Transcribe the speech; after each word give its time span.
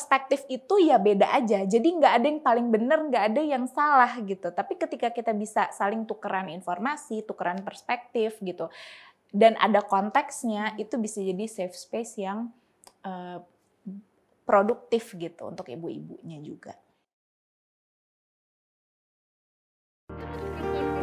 perspektif 0.00 0.48
itu 0.48 0.80
ya 0.80 0.96
beda 0.96 1.28
aja. 1.28 1.60
Jadi 1.68 2.00
nggak 2.00 2.12
ada 2.16 2.26
yang 2.32 2.40
paling 2.40 2.72
benar, 2.72 3.04
nggak 3.04 3.24
ada 3.36 3.42
yang 3.44 3.68
salah 3.68 4.08
gitu. 4.24 4.48
Tapi 4.48 4.80
ketika 4.80 5.12
kita 5.12 5.36
bisa 5.36 5.68
saling 5.76 6.08
tukeran 6.08 6.48
informasi, 6.48 7.20
tukeran 7.28 7.60
perspektif 7.60 8.40
gitu, 8.40 8.72
dan 9.28 9.60
ada 9.60 9.84
konteksnya, 9.84 10.72
itu 10.80 10.96
bisa 10.96 11.20
jadi 11.20 11.44
safe 11.44 11.76
space 11.76 12.16
yang 12.16 12.48
uh, 13.04 13.44
produktif 14.48 15.12
gitu 15.20 15.52
untuk 15.52 15.68
ibu-ibunya 15.68 16.40
juga. 16.40 16.72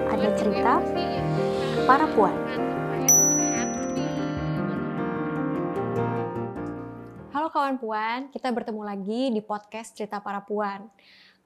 Ada 0.09 0.33
cerita 0.41 0.81
para 1.85 2.09
puan. 2.17 2.66
Halo 7.47 7.63
kawan 7.63 7.79
puan, 7.79 8.19
kita 8.27 8.51
bertemu 8.51 8.83
lagi 8.83 9.31
di 9.31 9.39
podcast 9.39 9.95
Cerita 9.95 10.19
Para 10.19 10.43
Puan. 10.43 10.83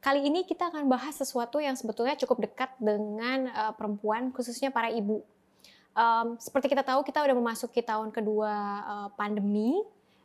Kali 0.02 0.26
ini 0.26 0.42
kita 0.50 0.74
akan 0.74 0.90
bahas 0.90 1.14
sesuatu 1.14 1.62
yang 1.62 1.78
sebetulnya 1.78 2.18
cukup 2.18 2.42
dekat 2.42 2.74
dengan 2.82 3.46
uh, 3.54 3.70
perempuan, 3.78 4.34
khususnya 4.34 4.74
para 4.74 4.90
ibu. 4.90 5.22
Um, 5.94 6.42
seperti 6.42 6.74
kita 6.74 6.82
tahu, 6.82 7.06
kita 7.06 7.22
udah 7.22 7.38
memasuki 7.38 7.86
tahun 7.86 8.10
kedua 8.10 8.50
uh, 8.82 9.10
pandemi, 9.14 9.78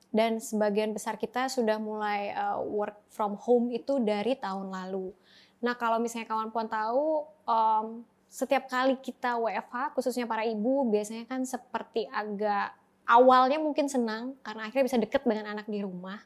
dan 0.09 0.41
sebagian 0.41 0.97
besar 0.97 1.21
kita 1.21 1.53
sudah 1.53 1.77
mulai 1.77 2.33
uh, 2.33 2.57
work 2.57 2.97
from 3.13 3.37
home 3.37 3.69
itu 3.69 4.01
dari 4.01 4.33
tahun 4.33 4.73
lalu. 4.73 5.13
Nah, 5.61 5.77
kalau 5.77 6.01
misalnya 6.01 6.25
kawan 6.25 6.57
puan 6.57 6.73
tahu, 6.73 7.29
um, 7.45 8.01
setiap 8.33 8.65
kali 8.73 8.97
kita 8.97 9.37
WFH, 9.37 9.93
khususnya 9.93 10.25
para 10.25 10.41
ibu, 10.49 10.89
biasanya 10.89 11.29
kan 11.29 11.45
seperti 11.45 12.09
agak 12.09 12.86
awalnya 13.07 13.63
mungkin 13.63 13.87
senang 13.87 14.35
karena 14.43 14.69
akhirnya 14.69 14.85
bisa 14.91 14.99
deket 15.01 15.23
dengan 15.25 15.57
anak 15.57 15.67
di 15.71 15.81
rumah. 15.81 16.19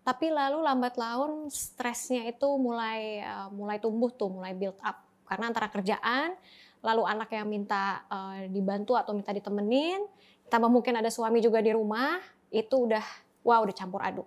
Tapi 0.00 0.32
lalu 0.32 0.64
lambat 0.64 0.96
laun 0.96 1.52
stresnya 1.52 2.24
itu 2.24 2.48
mulai 2.56 3.20
uh, 3.20 3.52
mulai 3.52 3.76
tumbuh 3.76 4.08
tuh, 4.08 4.32
mulai 4.32 4.56
build 4.56 4.78
up 4.80 5.04
karena 5.28 5.52
antara 5.52 5.68
kerjaan, 5.68 6.34
lalu 6.80 7.02
anak 7.04 7.30
yang 7.30 7.46
minta 7.46 8.02
uh, 8.08 8.48
dibantu 8.48 8.96
atau 8.96 9.12
minta 9.12 9.30
ditemenin, 9.30 10.02
tambah 10.48 10.72
mungkin 10.72 10.98
ada 10.98 11.12
suami 11.12 11.38
juga 11.38 11.60
di 11.60 11.70
rumah, 11.70 12.18
itu 12.50 12.88
udah 12.88 13.04
wow 13.44 13.62
udah 13.62 13.76
campur 13.76 14.00
aduk 14.02 14.26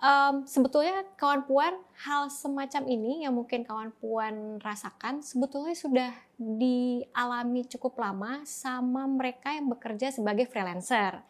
um, 0.00 0.48
sebetulnya 0.48 1.04
kawan 1.14 1.44
puan 1.44 1.76
hal 2.02 2.32
semacam 2.32 2.82
ini 2.88 3.24
yang 3.28 3.36
mungkin 3.36 3.62
kawan 3.62 3.92
puan 4.00 4.58
rasakan 4.58 5.20
sebetulnya 5.20 5.76
sudah 5.76 6.10
dialami 6.40 7.68
cukup 7.68 8.00
lama 8.00 8.42
sama 8.48 9.04
mereka 9.04 9.52
yang 9.52 9.68
bekerja 9.70 10.10
sebagai 10.10 10.48
freelancer. 10.48 11.20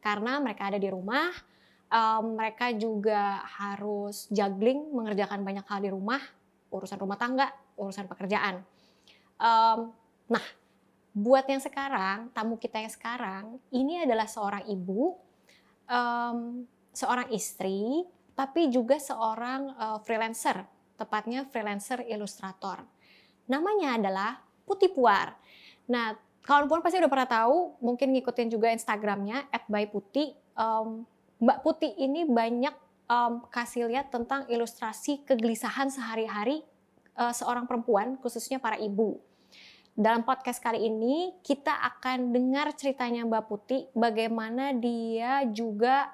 Karena 0.00 0.40
mereka 0.40 0.72
ada 0.72 0.80
di 0.80 0.88
rumah 0.88 1.28
um, 1.90 2.38
mereka 2.38 2.72
juga 2.72 3.44
harus 3.44 4.30
juggling 4.32 4.94
mengerjakan 4.94 5.44
banyak 5.44 5.66
hal 5.66 5.82
di 5.82 5.90
rumah 5.92 6.22
urusan 6.70 6.98
rumah 7.02 7.18
tangga 7.18 7.50
urusan 7.76 8.06
pekerjaan. 8.06 8.62
Um, 9.36 9.90
nah 10.30 10.44
buat 11.10 11.42
yang 11.50 11.58
sekarang 11.58 12.30
tamu 12.30 12.54
kita 12.54 12.78
yang 12.78 12.92
sekarang 12.94 13.58
ini 13.74 14.06
adalah 14.06 14.30
seorang 14.30 14.62
ibu 14.70 15.18
um, 15.90 16.62
seorang 16.94 17.26
istri 17.34 18.06
tapi 18.40 18.72
juga 18.72 18.96
seorang 18.96 19.76
uh, 19.76 19.98
freelancer, 20.00 20.64
tepatnya 20.96 21.44
freelancer 21.52 22.00
ilustrator. 22.08 22.80
Namanya 23.44 24.00
adalah 24.00 24.40
Putih 24.64 24.88
Puar. 24.96 25.36
Nah, 25.92 26.16
kawan 26.40 26.64
puan 26.64 26.80
pasti 26.80 26.96
udah 26.96 27.12
pernah 27.12 27.28
tahu, 27.28 27.76
mungkin 27.84 28.16
ngikutin 28.16 28.48
juga 28.48 28.72
Instagramnya 28.72 29.44
@byputih. 29.68 30.32
Um, 30.56 31.04
Mbak 31.36 31.58
Putih 31.60 31.92
ini 32.00 32.24
banyak 32.24 32.72
um, 33.12 33.44
kasih 33.52 33.92
lihat 33.92 34.08
tentang 34.08 34.48
ilustrasi 34.48 35.20
kegelisahan 35.28 35.92
sehari-hari 35.92 36.64
uh, 37.20 37.36
seorang 37.36 37.68
perempuan, 37.68 38.16
khususnya 38.24 38.56
para 38.56 38.80
ibu. 38.80 39.20
Dalam 39.92 40.24
podcast 40.24 40.64
kali 40.64 40.88
ini 40.88 41.36
kita 41.44 41.76
akan 41.76 42.32
dengar 42.32 42.72
ceritanya 42.72 43.20
Mbak 43.28 43.44
Putih, 43.52 43.84
bagaimana 43.92 44.72
dia 44.72 45.44
juga 45.52 46.08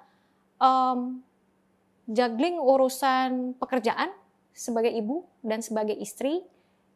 um, 0.58 1.22
juggling 2.06 2.58
urusan 2.58 3.58
pekerjaan 3.58 4.14
sebagai 4.56 4.94
ibu 4.94 5.26
dan 5.42 5.60
sebagai 5.60 5.94
istri 5.98 6.42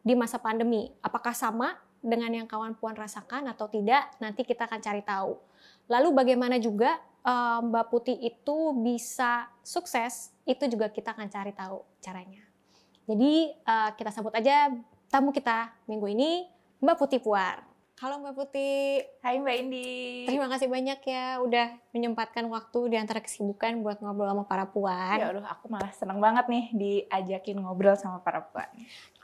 di 0.00 0.14
masa 0.16 0.40
pandemi. 0.40 0.88
Apakah 1.04 1.36
sama 1.36 1.76
dengan 2.00 2.32
yang 2.32 2.48
kawan 2.48 2.78
puan 2.78 2.96
rasakan 2.96 3.50
atau 3.52 3.68
tidak? 3.68 4.16
Nanti 4.22 4.46
kita 4.46 4.64
akan 4.64 4.80
cari 4.80 5.02
tahu. 5.04 5.36
Lalu 5.90 6.08
bagaimana 6.16 6.56
juga 6.56 6.96
uh, 7.26 7.60
Mbak 7.60 7.86
Putih 7.92 8.16
itu 8.16 8.56
bisa 8.80 9.50
sukses? 9.60 10.32
Itu 10.48 10.64
juga 10.70 10.88
kita 10.88 11.12
akan 11.12 11.28
cari 11.28 11.52
tahu 11.52 11.84
caranya. 12.00 12.42
Jadi 13.04 13.52
uh, 13.66 13.90
kita 13.98 14.10
sambut 14.14 14.32
aja 14.32 14.72
tamu 15.10 15.34
kita 15.34 15.74
minggu 15.90 16.06
ini, 16.14 16.46
Mbak 16.80 16.96
Putih 16.96 17.20
Puar. 17.20 17.69
Halo 18.00 18.16
Mbak 18.16 18.32
Putih. 18.32 19.04
Hai 19.20 19.36
Mbak 19.36 19.56
Indi. 19.60 20.24
Terima 20.24 20.48
kasih 20.48 20.72
banyak 20.72 21.04
ya 21.04 21.36
udah 21.44 21.68
menyempatkan 21.92 22.48
waktu 22.48 22.88
di 22.88 22.96
antara 22.96 23.20
kesibukan 23.20 23.76
buat 23.84 24.00
ngobrol 24.00 24.32
sama 24.32 24.48
para 24.48 24.64
puan. 24.72 25.20
Ya 25.20 25.28
aduh 25.28 25.44
aku 25.44 25.68
malah 25.68 25.92
seneng 25.92 26.16
banget 26.16 26.48
nih 26.48 26.64
diajakin 26.72 27.60
ngobrol 27.60 27.92
sama 28.00 28.24
para 28.24 28.40
puan. 28.40 28.64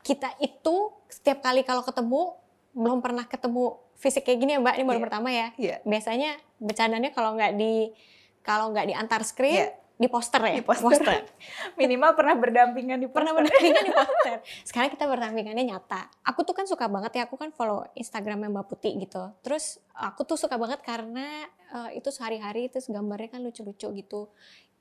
Kita 0.05 0.29
itu 0.45 0.93
setiap 1.09 1.41
kali 1.41 1.65
kalau 1.65 1.81
ketemu 1.89 2.37
belum 2.77 3.01
pernah 3.01 3.25
ketemu 3.25 3.81
fisik 3.97 4.29
kayak 4.29 4.45
gini 4.45 4.53
ya 4.53 4.61
Mbak, 4.61 4.75
ini 4.77 4.85
baru 4.85 5.01
yeah. 5.01 5.07
pertama 5.09 5.29
ya. 5.33 5.49
Yeah. 5.57 5.79
Biasanya 5.89 6.31
bercandanya 6.61 7.11
kalau 7.17 7.33
nggak 7.33 7.57
di 7.57 7.97
kalau 8.45 8.77
nggak 8.77 8.93
di 8.93 8.95
antar 8.95 9.25
screen 9.25 9.73
yeah 9.73 9.86
di 9.97 10.09
poster 10.13 10.41
ya? 10.45 10.55
Di 10.61 10.65
poster. 10.65 11.01
poster. 11.01 11.25
Minimal 11.81 12.13
pernah 12.13 12.37
berdampingan 12.37 13.01
di 13.01 13.09
poster. 13.09 13.25
Pernah 13.25 13.33
berdampingan 13.33 13.83
di 13.85 13.93
poster. 14.01 14.39
Sekarang 14.65 14.91
kita 14.93 15.05
berdampingannya 15.09 15.65
nyata. 15.65 16.13
Aku 16.29 16.45
tuh 16.45 16.53
kan 16.53 16.69
suka 16.69 16.87
banget 16.87 17.17
ya, 17.17 17.23
aku 17.25 17.41
kan 17.41 17.51
follow 17.51 17.85
Instagramnya 17.97 18.53
Mbak 18.53 18.67
Putih 18.69 18.93
gitu. 19.01 19.33
Terus 19.41 19.81
aku 19.97 20.29
tuh 20.29 20.37
suka 20.37 20.61
banget 20.61 20.85
karena 20.85 21.49
uh, 21.73 21.91
itu 21.97 22.13
sehari-hari 22.13 22.69
terus 22.69 22.93
gambarnya 22.93 23.37
kan 23.37 23.41
lucu-lucu 23.41 23.89
gitu. 23.97 24.21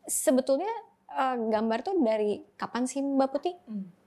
Sebetulnya 0.06 0.72
uh, 1.16 1.40
gambar 1.50 1.80
tuh 1.82 1.96
dari 1.98 2.44
kapan 2.60 2.84
sih 2.84 3.00
Mbak 3.00 3.30
Putih? 3.32 3.56
Hmm 3.66 4.05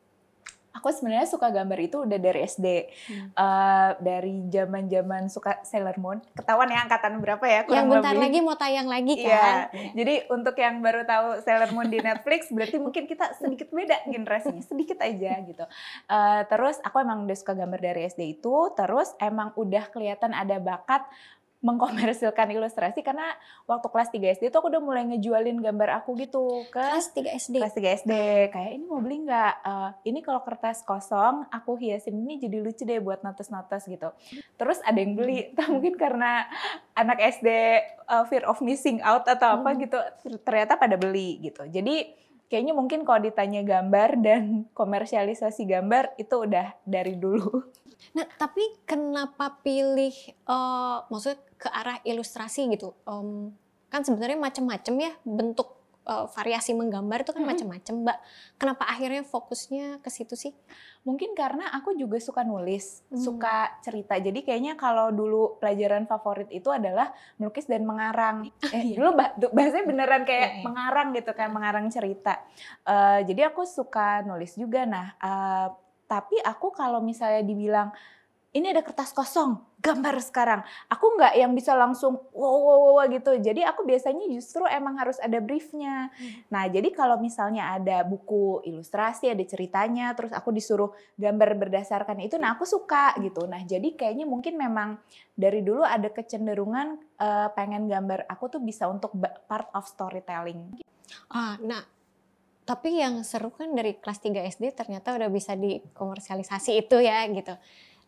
aku 0.78 0.94
sebenarnya 0.94 1.26
suka 1.26 1.50
gambar 1.50 1.78
itu 1.82 2.06
udah 2.06 2.18
dari 2.22 2.46
SD 2.46 2.66
hmm. 2.86 3.28
uh, 3.34 3.90
dari 3.98 4.46
zaman 4.46 4.86
zaman 4.86 5.22
suka 5.26 5.58
Sailor 5.66 5.98
Moon 5.98 6.22
ketahuan 6.38 6.70
ya 6.70 6.86
angkatan 6.86 7.18
berapa 7.18 7.42
ya 7.42 7.60
yang 7.66 7.90
bentar 7.90 8.14
lebih. 8.14 8.22
lagi 8.22 8.38
mau 8.46 8.54
tayang 8.54 8.86
lagi 8.86 9.14
iya. 9.18 9.34
kan 9.34 9.56
ya. 9.74 9.90
jadi 9.98 10.14
untuk 10.30 10.54
yang 10.54 10.78
baru 10.78 11.02
tahu 11.02 11.42
Sailor 11.42 11.74
Moon 11.74 11.90
di 11.90 11.98
Netflix 11.98 12.54
berarti 12.54 12.78
mungkin 12.78 13.10
kita 13.10 13.34
sedikit 13.34 13.74
beda 13.74 14.06
generasinya 14.06 14.62
sedikit 14.62 15.02
aja 15.02 15.42
gitu 15.42 15.64
uh, 16.06 16.40
terus 16.46 16.78
aku 16.86 17.02
emang 17.02 17.26
udah 17.26 17.36
suka 17.36 17.58
gambar 17.58 17.80
dari 17.82 18.06
SD 18.06 18.38
itu 18.38 18.70
terus 18.78 19.12
emang 19.18 19.50
udah 19.58 19.90
kelihatan 19.90 20.30
ada 20.30 20.62
bakat 20.62 21.02
mengkomersilkan 21.58 22.54
ilustrasi 22.54 23.02
karena 23.02 23.34
waktu 23.66 23.90
kelas 23.90 24.14
3 24.14 24.38
SD 24.38 24.54
itu 24.54 24.56
aku 24.62 24.70
udah 24.70 24.78
mulai 24.78 25.02
ngejualin 25.10 25.58
gambar 25.58 26.02
aku 26.02 26.14
gitu 26.14 26.62
ke 26.70 26.78
kelas 26.78 27.10
3 27.10 27.34
SD. 27.34 27.54
Kelas 27.58 27.74
3 27.74 27.98
SD. 28.06 28.12
Kayak 28.54 28.70
ini 28.78 28.84
mau 28.86 29.02
beli 29.02 29.26
nggak? 29.26 29.54
Uh, 29.66 29.90
ini 30.06 30.22
kalau 30.22 30.46
kertas 30.46 30.86
kosong 30.86 31.50
aku 31.50 31.74
hiasin 31.74 32.14
ini 32.14 32.38
jadi 32.38 32.62
lucu 32.62 32.86
deh 32.86 33.02
buat 33.02 33.26
notes-notes 33.26 33.90
gitu. 33.90 34.14
Terus 34.54 34.78
ada 34.86 35.02
yang 35.02 35.18
beli, 35.18 35.50
tak 35.58 35.66
mungkin 35.74 35.98
karena 35.98 36.46
anak 36.94 37.18
SD 37.18 37.48
uh, 38.06 38.22
fear 38.30 38.46
of 38.46 38.62
missing 38.62 39.02
out 39.02 39.26
atau 39.26 39.58
apa 39.58 39.74
hmm. 39.74 39.78
gitu. 39.82 39.98
Ternyata 40.46 40.78
pada 40.78 40.94
beli 40.94 41.42
gitu. 41.42 41.66
Jadi 41.66 42.27
kayaknya 42.48 42.74
mungkin 42.74 43.04
kalau 43.04 43.20
ditanya 43.22 43.62
gambar 43.62 44.20
dan 44.20 44.42
komersialisasi 44.78 45.68
gambar 45.68 46.16
itu 46.20 46.34
udah 46.34 46.74
dari 46.84 47.14
dulu. 47.16 47.64
Nah, 48.14 48.26
tapi 48.38 48.62
kenapa 48.88 49.60
pilih 49.60 50.14
uh, 50.48 51.04
maksudnya 51.12 51.38
ke 51.58 51.68
arah 51.68 51.98
ilustrasi 52.06 52.70
gitu? 52.72 52.94
Um, 53.04 53.52
kan 53.88 54.04
sebenarnya 54.04 54.36
macam-macam 54.36 54.94
ya 55.00 55.12
bentuk 55.24 55.78
uh, 56.08 56.26
variasi 56.32 56.72
menggambar 56.72 57.22
itu 57.22 57.32
kan 57.36 57.44
hmm. 57.44 57.50
macam-macam, 57.52 57.94
Mbak. 58.06 58.18
Kenapa 58.56 58.84
akhirnya 58.88 59.22
fokusnya 59.26 60.00
ke 60.00 60.08
situ 60.08 60.34
sih? 60.34 60.52
Mungkin 61.08 61.32
karena 61.32 61.72
aku 61.72 61.96
juga 61.96 62.20
suka 62.20 62.44
nulis, 62.44 63.00
hmm. 63.08 63.16
suka 63.16 63.80
cerita. 63.80 64.20
Jadi 64.20 64.44
kayaknya 64.44 64.76
kalau 64.76 65.08
dulu 65.08 65.56
pelajaran 65.56 66.04
favorit 66.04 66.52
itu 66.52 66.68
adalah 66.68 67.16
melukis 67.40 67.64
dan 67.64 67.88
mengarang. 67.88 68.44
Eh, 68.68 68.92
iya. 68.92 69.00
Dulu 69.00 69.16
bah 69.16 69.32
bahasanya 69.40 69.86
beneran 69.88 70.22
kayak 70.28 70.44
iya, 70.44 70.56
iya. 70.60 70.64
mengarang 70.68 71.08
gitu 71.16 71.32
kan, 71.32 71.48
mengarang 71.48 71.86
cerita. 71.88 72.44
Uh, 72.84 73.24
jadi 73.24 73.48
aku 73.48 73.64
suka 73.64 74.20
nulis 74.28 74.52
juga. 74.60 74.84
Nah, 74.84 75.16
uh, 75.16 75.72
tapi 76.04 76.36
aku 76.44 76.68
kalau 76.76 77.00
misalnya 77.00 77.40
dibilang 77.40 77.88
ini 78.58 78.74
ada 78.74 78.82
kertas 78.82 79.14
kosong, 79.14 79.62
gambar 79.78 80.18
sekarang. 80.18 80.60
Aku 80.90 81.14
nggak 81.14 81.38
yang 81.38 81.54
bisa 81.54 81.78
langsung 81.78 82.18
wow, 82.34 82.58
wow, 82.58 82.78
wow 82.98 83.06
gitu. 83.06 83.38
Jadi 83.38 83.62
aku 83.62 83.86
biasanya 83.86 84.26
justru 84.26 84.66
emang 84.66 84.98
harus 84.98 85.22
ada 85.22 85.38
briefnya. 85.38 86.10
Hmm. 86.10 86.42
Nah 86.50 86.66
jadi 86.66 86.90
kalau 86.90 87.22
misalnya 87.22 87.78
ada 87.78 88.02
buku 88.02 88.66
ilustrasi, 88.66 89.30
ada 89.30 89.44
ceritanya, 89.46 90.10
terus 90.18 90.34
aku 90.34 90.50
disuruh 90.50 90.90
gambar 91.14 91.54
berdasarkan 91.54 92.18
itu, 92.18 92.34
nah 92.36 92.58
aku 92.58 92.66
suka 92.66 93.14
gitu. 93.22 93.46
Nah 93.46 93.62
jadi 93.62 93.94
kayaknya 93.94 94.26
mungkin 94.26 94.58
memang 94.58 94.98
dari 95.38 95.62
dulu 95.62 95.86
ada 95.86 96.10
kecenderungan 96.10 96.98
uh, 97.22 97.48
pengen 97.54 97.86
gambar 97.86 98.26
aku 98.26 98.58
tuh 98.58 98.60
bisa 98.60 98.90
untuk 98.90 99.14
part 99.46 99.70
of 99.70 99.86
storytelling. 99.86 100.82
Ah, 101.30 101.54
nah 101.62 101.86
Tapi 102.68 103.00
yang 103.00 103.24
seru 103.24 103.48
kan 103.48 103.72
dari 103.72 103.96
kelas 103.96 104.20
3 104.20 104.44
SD 104.52 104.76
ternyata 104.76 105.16
udah 105.16 105.32
bisa 105.32 105.56
dikomersialisasi 105.56 106.84
itu 106.84 107.00
ya 107.00 107.24
gitu. 107.32 107.56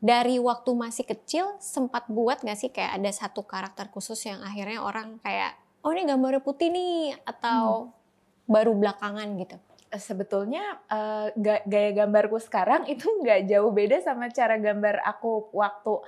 Dari 0.00 0.40
waktu 0.40 0.72
masih 0.72 1.04
kecil 1.04 1.60
sempat 1.60 2.08
buat 2.08 2.40
gak 2.40 2.56
sih 2.56 2.72
kayak 2.72 2.96
ada 2.96 3.10
satu 3.12 3.44
karakter 3.44 3.92
khusus 3.92 4.16
yang 4.24 4.40
akhirnya 4.40 4.80
orang 4.80 5.20
kayak 5.20 5.60
oh 5.84 5.92
ini 5.92 6.08
gambarnya 6.08 6.40
putih 6.40 6.72
nih 6.72 7.16
atau 7.24 7.92
hmm. 7.92 8.48
baru 8.48 8.72
belakangan 8.76 9.28
gitu? 9.36 9.56
Sebetulnya 9.90 10.80
uh, 10.86 11.34
gaya 11.66 11.90
gambarku 11.92 12.38
sekarang 12.38 12.86
itu 12.86 13.04
nggak 13.10 13.50
jauh 13.50 13.74
beda 13.74 13.98
sama 14.00 14.30
cara 14.30 14.56
gambar 14.56 15.02
aku 15.02 15.50
waktu 15.50 15.98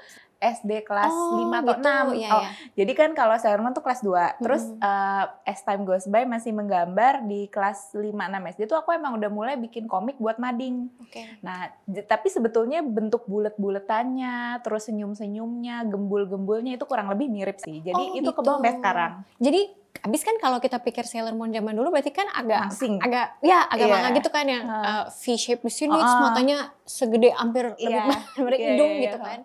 SD 0.43 0.83
kelas 0.83 1.15
oh, 1.15 1.39
5 1.39 1.63
atau 1.63 1.75
gitu. 1.79 1.87
6. 2.19 2.19
Ya, 2.19 2.31
oh, 2.35 2.43
ya. 2.43 2.51
Jadi 2.83 2.93
kan 2.99 3.11
kalau 3.15 3.39
Sailor 3.39 3.63
Moon 3.63 3.71
tuh 3.71 3.87
kelas 3.87 4.03
2. 4.03 4.43
Terus 4.43 4.63
hmm. 4.67 4.83
uh, 4.83 5.25
as 5.47 5.63
time 5.63 5.87
goes 5.87 6.11
by 6.11 6.27
masih 6.27 6.51
menggambar 6.51 7.23
di 7.31 7.47
kelas 7.47 7.95
5 7.95 8.11
6 8.11 8.51
SD 8.59 8.61
itu 8.67 8.75
aku 8.75 8.91
emang 8.91 9.15
udah 9.23 9.31
mulai 9.31 9.55
bikin 9.55 9.87
komik 9.87 10.19
buat 10.19 10.43
mading. 10.43 10.91
Okay. 11.07 11.39
Nah, 11.47 11.71
tapi 11.87 12.27
sebetulnya 12.27 12.83
bentuk 12.83 13.23
bulet-buletannya, 13.31 14.67
terus 14.67 14.91
senyum-senyumnya, 14.91 15.87
gembul-gembulnya 15.87 16.75
itu 16.75 16.85
kurang 16.91 17.07
lebih 17.15 17.31
mirip 17.31 17.63
sih. 17.63 17.79
Jadi 17.79 18.03
oh, 18.03 18.19
itu 18.19 18.27
gitu. 18.27 18.43
kebawa 18.43 18.67
sekarang. 18.67 19.13
Jadi 19.39 19.83
Abis 20.03 20.25
kan 20.25 20.35
kalau 20.41 20.59
kita 20.59 20.81
pikir 20.81 21.05
Sailor 21.05 21.37
Moon 21.37 21.53
zaman 21.53 21.77
dulu 21.77 21.93
berarti 21.93 22.11
kan 22.11 22.27
agak 22.33 22.75
Masing. 22.75 22.97
agak 22.99 23.39
ya 23.45 23.69
agak 23.69 23.87
yeah. 23.87 23.95
manga 23.95 24.11
gitu 24.17 24.31
kan 24.33 24.47
yang 24.49 24.65
uh, 24.67 25.05
V 25.13 25.23
shape 25.37 25.63
di 25.63 25.71
sini 25.71 25.95
uh, 25.95 26.33
matanya 26.33 26.73
segede 26.83 27.31
hampir 27.37 27.77
lebih 27.77 27.93
yeah. 27.93 28.09
yeah, 28.41 28.57
hidung 28.73 28.93
yeah, 28.99 29.05
gitu 29.05 29.19
yeah. 29.21 29.29
kan 29.29 29.39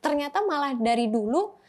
ternyata 0.00 0.40
malah 0.44 0.74
dari 0.76 1.06
dulu 1.06 1.60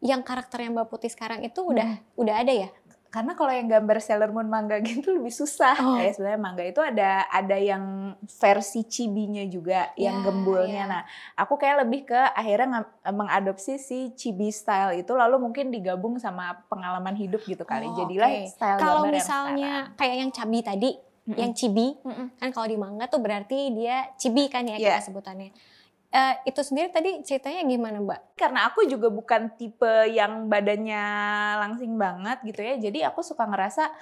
yang 0.00 0.24
karakter 0.24 0.64
yang 0.64 0.72
Mbak 0.72 0.88
Putih 0.88 1.12
sekarang 1.12 1.44
itu 1.44 1.60
udah 1.60 2.00
hmm. 2.00 2.20
udah 2.20 2.34
ada 2.40 2.52
ya? 2.52 2.70
Karena 3.10 3.34
kalau 3.34 3.50
yang 3.50 3.66
gambar 3.66 3.98
Sailor 3.98 4.30
Moon 4.30 4.46
manga 4.46 4.78
gitu 4.86 5.18
lebih 5.18 5.34
susah. 5.34 5.76
Oh. 5.82 5.98
Kayak 5.98 6.14
sebenarnya 6.16 6.40
manga 6.40 6.64
itu 6.64 6.80
ada 6.80 7.26
ada 7.26 7.56
yang 7.58 8.14
versi 8.38 8.86
chibi-nya 8.86 9.44
juga, 9.50 9.90
yeah, 9.98 10.08
yang 10.08 10.22
gembulnya. 10.22 10.86
Yeah. 10.86 10.88
Nah, 10.88 11.02
aku 11.36 11.58
kayak 11.58 11.84
lebih 11.84 12.08
ke 12.08 12.16
akhirnya 12.16 12.86
mengadopsi 13.10 13.76
si 13.76 14.14
chibi 14.14 14.54
style 14.54 14.96
itu 14.96 15.12
lalu 15.12 15.42
mungkin 15.42 15.74
digabung 15.74 16.16
sama 16.22 16.64
pengalaman 16.70 17.18
hidup 17.18 17.42
gitu 17.44 17.66
kali. 17.66 17.90
Oh, 17.90 17.98
Jadilah 17.98 18.30
okay. 18.30 18.46
style 18.46 18.78
Kalau 18.78 19.02
misalnya 19.10 19.90
yang 19.90 19.98
kayak 19.98 20.16
yang 20.16 20.30
cabi 20.30 20.58
tadi, 20.62 20.90
mm 20.94 21.30
-mm. 21.34 21.36
yang 21.36 21.52
chibi, 21.52 21.86
mm 22.00 22.14
-mm. 22.14 22.26
kan 22.38 22.48
kalau 22.54 22.66
di 22.70 22.78
manga 22.78 23.04
tuh 23.10 23.20
berarti 23.20 23.74
dia 23.74 24.06
chibi 24.16 24.46
kan 24.46 24.64
ya 24.64 24.78
yeah. 24.78 24.96
kita 24.96 25.10
sebutannya 25.10 25.50
Uh, 26.10 26.34
itu 26.42 26.58
sendiri 26.66 26.90
tadi 26.90 27.22
ceritanya 27.22 27.62
gimana 27.62 28.02
Mbak? 28.02 28.34
Karena 28.34 28.66
aku 28.66 28.82
juga 28.90 29.06
bukan 29.14 29.54
tipe 29.54 30.10
yang 30.10 30.50
badannya 30.50 31.06
langsing 31.62 31.94
banget 31.94 32.42
gitu 32.42 32.60
ya, 32.66 32.74
jadi 32.82 32.98
aku 33.14 33.22
suka 33.22 33.46
ngerasa 33.46 33.94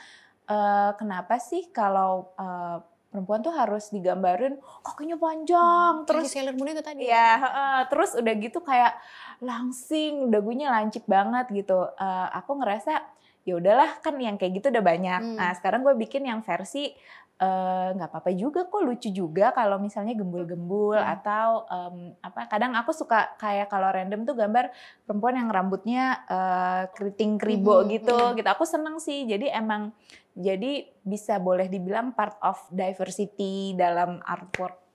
uh, 0.48 0.96
kenapa 0.96 1.36
sih 1.36 1.68
kalau 1.68 2.32
uh, 2.40 2.80
perempuan 3.12 3.44
tuh 3.44 3.52
harus 3.52 3.92
digambarin 3.92 4.56
kakinya 4.80 5.20
panjang, 5.20 5.92
hmm, 6.00 6.06
terus 6.08 6.32
Sailor 6.32 6.56
Moon 6.56 6.72
itu 6.72 6.80
tadi. 6.80 7.08
Ya, 7.08 7.40
uh, 7.44 7.82
terus 7.92 8.16
udah 8.16 8.34
gitu 8.40 8.64
kayak 8.64 8.96
langsing, 9.44 10.32
dagunya 10.32 10.72
lancip 10.72 11.04
banget 11.04 11.48
gitu. 11.52 11.92
Uh, 11.96 12.28
aku 12.32 12.56
ngerasa 12.56 13.04
ya 13.48 13.56
udahlah 13.56 14.00
kan 14.04 14.16
yang 14.20 14.36
kayak 14.36 14.60
gitu 14.60 14.68
udah 14.68 14.84
banyak. 14.84 15.20
Hmm. 15.24 15.36
Nah 15.40 15.56
sekarang 15.56 15.80
gue 15.80 15.96
bikin 15.96 16.28
yang 16.28 16.44
versi 16.44 16.92
nggak 17.38 18.08
uh, 18.08 18.10
apa-apa 18.10 18.34
juga 18.34 18.66
kok 18.66 18.82
lucu 18.82 19.14
juga 19.14 19.54
kalau 19.54 19.78
misalnya 19.78 20.18
gembul-gembul 20.18 20.98
hmm. 20.98 21.14
atau 21.14 21.70
um, 21.70 22.10
apa 22.18 22.50
kadang 22.50 22.74
aku 22.74 22.90
suka 22.90 23.30
kayak 23.38 23.70
kalau 23.70 23.94
random 23.94 24.26
tuh 24.26 24.34
gambar 24.34 24.74
perempuan 25.06 25.38
yang 25.38 25.46
rambutnya 25.46 26.18
uh, 26.26 26.90
keriting 26.98 27.38
kribo 27.38 27.86
hmm. 27.86 27.94
gitu 27.94 28.18
hmm. 28.18 28.42
gitu 28.42 28.48
aku 28.50 28.66
seneng 28.66 28.98
sih 28.98 29.22
jadi 29.22 29.54
emang 29.54 29.94
jadi 30.34 30.90
bisa 31.06 31.38
boleh 31.38 31.70
dibilang 31.70 32.10
part 32.10 32.34
of 32.42 32.58
diversity 32.74 33.78
dalam 33.78 34.18
artwork 34.26 34.88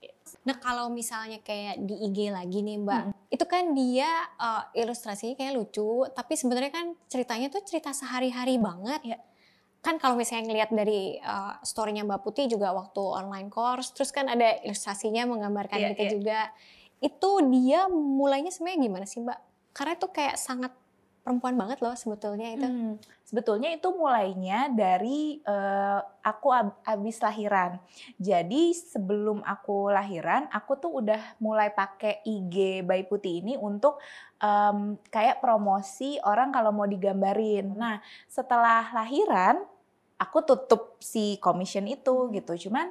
Nah 0.44 0.56
kalau 0.58 0.90
misalnya 0.90 1.40
kayak 1.44 1.84
di 1.84 2.10
IG 2.10 2.32
lagi 2.32 2.64
nih 2.64 2.80
Mbak, 2.82 3.04
hmm. 3.06 3.14
itu 3.32 3.46
kan 3.46 3.76
dia 3.76 4.10
uh, 4.40 4.66
ilustrasinya 4.76 5.36
kayak 5.36 5.56
lucu, 5.56 6.08
tapi 6.16 6.34
sebenarnya 6.34 6.72
kan 6.74 6.96
ceritanya 7.08 7.48
tuh 7.54 7.62
cerita 7.64 7.92
sehari-hari 7.92 8.58
banget. 8.58 9.02
Ya 9.04 9.18
kan 9.84 10.00
kalau 10.00 10.16
misalnya 10.16 10.48
ngelihat 10.48 10.72
dari 10.72 11.20
uh, 11.20 11.60
story-nya 11.60 12.08
Mbak 12.08 12.24
Putih 12.24 12.48
juga 12.48 12.72
waktu 12.72 13.04
online 13.04 13.52
course, 13.52 13.92
terus 13.92 14.16
kan 14.16 14.32
ada 14.32 14.64
ilustrasinya 14.64 15.28
menggambarkan 15.28 15.76
yeah, 15.76 15.92
gitu 15.92 16.04
yeah. 16.08 16.12
juga. 16.16 16.40
Itu 17.04 17.44
dia 17.52 17.92
mulainya 17.92 18.48
sebenarnya 18.48 18.80
gimana 18.80 19.06
sih 19.06 19.20
Mbak? 19.20 19.40
Karena 19.76 19.92
itu 20.00 20.08
kayak 20.08 20.40
sangat 20.40 20.72
perempuan 21.24 21.56
banget 21.60 21.84
loh 21.84 21.96
sebetulnya 21.96 22.56
itu. 22.56 22.68
Hmm, 22.68 22.96
sebetulnya 23.28 23.76
itu 23.76 23.92
mulainya 23.92 24.72
dari 24.72 25.40
uh, 25.44 26.00
aku 26.20 26.48
ab 26.52 26.80
abis 26.84 27.20
lahiran. 27.24 27.80
Jadi 28.20 28.72
sebelum 28.72 29.44
aku 29.44 29.92
lahiran, 29.92 30.52
aku 30.52 30.80
tuh 30.80 30.92
udah 31.04 31.40
mulai 31.40 31.72
pakai 31.72 32.24
IG 32.24 32.88
Bayi 32.88 33.04
Putih 33.08 33.40
ini 33.40 33.56
untuk 33.60 34.00
um, 34.44 35.00
kayak 35.08 35.40
promosi 35.40 36.20
orang 36.24 36.52
kalau 36.52 36.76
mau 36.76 36.88
digambarin. 36.88 37.72
Nah 37.72 38.04
setelah 38.28 38.92
lahiran 38.92 39.73
aku 40.24 40.40
tutup 40.48 40.96
si 41.04 41.36
commission 41.44 41.84
itu 41.84 42.32
gitu 42.32 42.68
cuman 42.68 42.88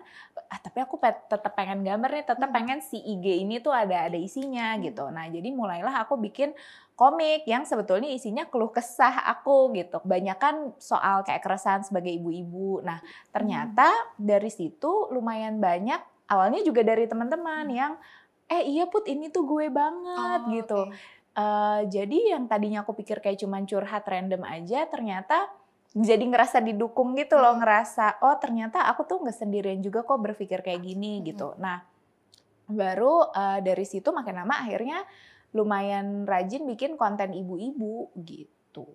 ah 0.53 0.61
tapi 0.61 0.85
aku 0.85 1.01
pe 1.01 1.09
tetap 1.09 1.57
pengen 1.57 1.81
gambar 1.81 2.13
nih 2.13 2.27
tetap 2.29 2.49
hmm. 2.53 2.57
pengen 2.61 2.79
si 2.85 3.01
IG 3.01 3.41
ini 3.41 3.57
tuh 3.65 3.73
ada 3.73 4.13
ada 4.13 4.19
isinya 4.21 4.77
hmm. 4.77 4.81
gitu 4.85 5.09
nah 5.09 5.25
jadi 5.25 5.49
mulailah 5.49 6.05
aku 6.05 6.21
bikin 6.21 6.53
komik 6.93 7.49
yang 7.49 7.65
sebetulnya 7.65 8.13
isinya 8.13 8.45
keluh 8.45 8.69
kesah 8.69 9.25
aku 9.33 9.73
gitu 9.73 10.05
kebanyakan 10.05 10.77
soal 10.77 11.25
kayak 11.25 11.41
keresahan 11.41 11.81
sebagai 11.81 12.13
ibu-ibu 12.13 12.85
nah 12.85 13.01
ternyata 13.33 13.89
hmm. 13.89 14.21
dari 14.21 14.53
situ 14.53 15.09
lumayan 15.09 15.57
banyak 15.57 16.29
awalnya 16.29 16.61
juga 16.61 16.85
dari 16.85 17.09
teman-teman 17.09 17.67
yang 17.73 17.93
eh 18.53 18.69
iya 18.69 18.85
put 18.85 19.09
ini 19.09 19.33
tuh 19.33 19.49
gue 19.49 19.73
banget 19.73 20.41
oh, 20.45 20.53
gitu 20.53 20.81
okay. 20.93 21.41
uh, 21.41 21.81
jadi 21.89 22.37
yang 22.37 22.45
tadinya 22.45 22.85
aku 22.85 22.93
pikir 22.93 23.25
kayak 23.25 23.41
cuman 23.41 23.65
curhat 23.65 24.05
random 24.05 24.45
aja 24.45 24.85
ternyata 24.85 25.49
jadi 25.93 26.25
ngerasa 26.25 26.65
didukung 26.65 27.13
gitu 27.21 27.37
loh, 27.37 27.53
hmm. 27.53 27.61
ngerasa 27.61 28.25
oh 28.25 28.37
ternyata 28.41 28.89
aku 28.89 29.05
tuh 29.05 29.21
nggak 29.21 29.37
sendirian 29.37 29.81
juga 29.85 30.01
kok 30.05 30.21
berpikir 30.21 30.65
kayak 30.65 30.81
gini 30.81 31.21
hmm. 31.21 31.25
gitu. 31.29 31.53
Nah 31.61 31.85
baru 32.73 33.29
uh, 33.29 33.61
dari 33.61 33.85
situ 33.85 34.09
makin 34.09 34.41
lama 34.41 34.65
akhirnya 34.65 35.05
lumayan 35.53 36.25
rajin 36.25 36.65
bikin 36.65 36.97
konten 36.97 37.37
ibu-ibu 37.37 38.09
gitu. 38.25 38.89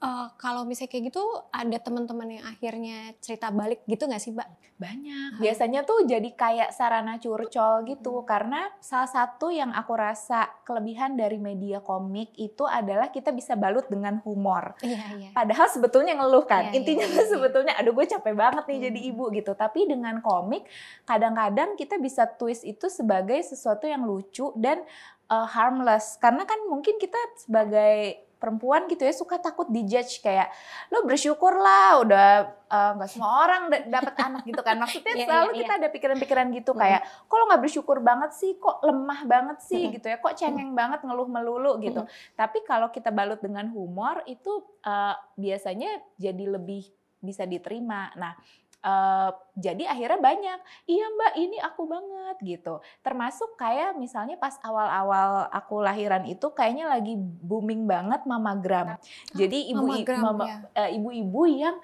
Uh, 0.00 0.32
kalau 0.40 0.64
misalnya 0.64 0.96
kayak 0.96 1.12
gitu 1.12 1.20
ada 1.52 1.76
teman-teman 1.76 2.40
yang 2.40 2.44
akhirnya 2.48 3.12
cerita 3.20 3.52
balik 3.52 3.84
gitu 3.84 4.08
nggak 4.08 4.22
sih 4.22 4.32
mbak? 4.32 4.48
Banyak. 4.80 5.44
Biasanya 5.44 5.84
tuh 5.84 6.08
jadi 6.08 6.24
kayak 6.32 6.72
sarana 6.72 7.20
curcol 7.20 7.84
gitu 7.84 8.24
hmm. 8.24 8.24
karena 8.24 8.72
salah 8.80 9.12
satu 9.12 9.52
yang 9.52 9.76
aku 9.76 9.92
rasa 9.92 10.48
kelebihan 10.64 11.20
dari 11.20 11.36
media 11.36 11.84
komik 11.84 12.32
itu 12.40 12.64
adalah 12.64 13.12
kita 13.12 13.28
bisa 13.28 13.60
balut 13.60 13.92
dengan 13.92 14.24
humor. 14.24 14.72
Iya, 14.80 15.04
iya. 15.20 15.30
Padahal 15.36 15.68
sebetulnya 15.68 16.16
ngeluh 16.16 16.48
kan. 16.48 16.72
Iya, 16.72 16.80
Intinya 16.80 17.04
iya, 17.04 17.20
iya, 17.20 17.28
sebetulnya 17.28 17.72
aduh 17.76 17.92
gue 17.92 18.06
capek 18.08 18.32
banget 18.32 18.64
nih 18.64 18.78
hmm. 18.80 18.86
jadi 18.88 19.00
ibu 19.12 19.24
gitu. 19.36 19.52
Tapi 19.52 19.84
dengan 19.84 20.24
komik 20.24 20.64
kadang-kadang 21.04 21.76
kita 21.76 22.00
bisa 22.00 22.24
twist 22.24 22.64
itu 22.64 22.88
sebagai 22.88 23.36
sesuatu 23.44 23.84
yang 23.84 24.08
lucu 24.08 24.48
dan 24.56 24.80
uh, 25.28 25.44
harmless 25.44 26.16
karena 26.16 26.48
kan 26.48 26.56
mungkin 26.72 26.96
kita 26.96 27.20
sebagai 27.36 28.29
perempuan 28.40 28.88
gitu 28.88 29.04
ya 29.04 29.12
suka 29.12 29.36
takut 29.36 29.68
dijudge 29.68 30.24
kayak 30.24 30.48
lo 30.88 31.04
bersyukur 31.04 31.52
lah 31.52 32.00
udah 32.00 32.28
eh, 32.72 32.90
nggak 32.96 33.08
uh, 33.08 33.12
semua 33.12 33.44
orang 33.44 33.62
dapat 33.68 34.14
anak 34.16 34.42
gitu 34.48 34.64
kan 34.64 34.80
maksudnya 34.80 35.12
yeah, 35.20 35.28
selalu 35.28 35.50
yeah, 35.52 35.58
kita 35.60 35.72
yeah. 35.76 35.80
ada 35.84 35.88
pikiran-pikiran 35.92 36.46
gitu 36.56 36.72
mm. 36.72 36.78
kayak 36.80 37.00
kok 37.04 37.36
lo 37.36 37.44
nggak 37.52 37.62
bersyukur 37.62 37.98
banget 38.00 38.30
sih 38.32 38.56
kok 38.56 38.80
lemah 38.80 39.20
banget 39.28 39.58
sih 39.60 39.82
mm. 39.86 39.92
gitu 40.00 40.06
ya 40.08 40.16
kok 40.16 40.34
cengeng 40.40 40.72
mm. 40.72 40.80
banget 40.80 41.00
ngeluh 41.04 41.28
melulu 41.28 41.72
gitu 41.84 42.02
tapi 42.32 42.64
kalau 42.64 42.88
kita 42.88 43.12
balut 43.12 43.44
dengan 43.44 43.68
humor 43.68 44.24
itu 44.24 44.64
uh, 44.88 45.14
biasanya 45.36 46.00
jadi 46.16 46.56
lebih 46.56 46.88
bisa 47.20 47.44
diterima 47.44 48.08
nah 48.16 48.32
Uh, 48.80 49.28
jadi 49.60 49.92
akhirnya 49.92 50.20
banyak, 50.24 50.58
iya 50.88 51.06
mbak 51.12 51.32
ini 51.36 51.56
aku 51.60 51.84
banget 51.84 52.36
gitu. 52.40 52.80
Termasuk 53.04 53.60
kayak 53.60 53.92
misalnya 54.00 54.40
pas 54.40 54.56
awal-awal 54.64 55.52
aku 55.52 55.84
lahiran 55.84 56.24
itu 56.24 56.48
kayaknya 56.56 56.88
lagi 56.88 57.12
booming 57.20 57.84
banget 57.84 58.24
mamagram. 58.24 58.96
Jadi 59.36 59.68
ibu-ibu 59.76 60.16
mama, 60.16 60.44
ya. 60.48 60.56
uh, 60.80 60.90
ibu-ibu 60.96 61.42
yang 61.44 61.76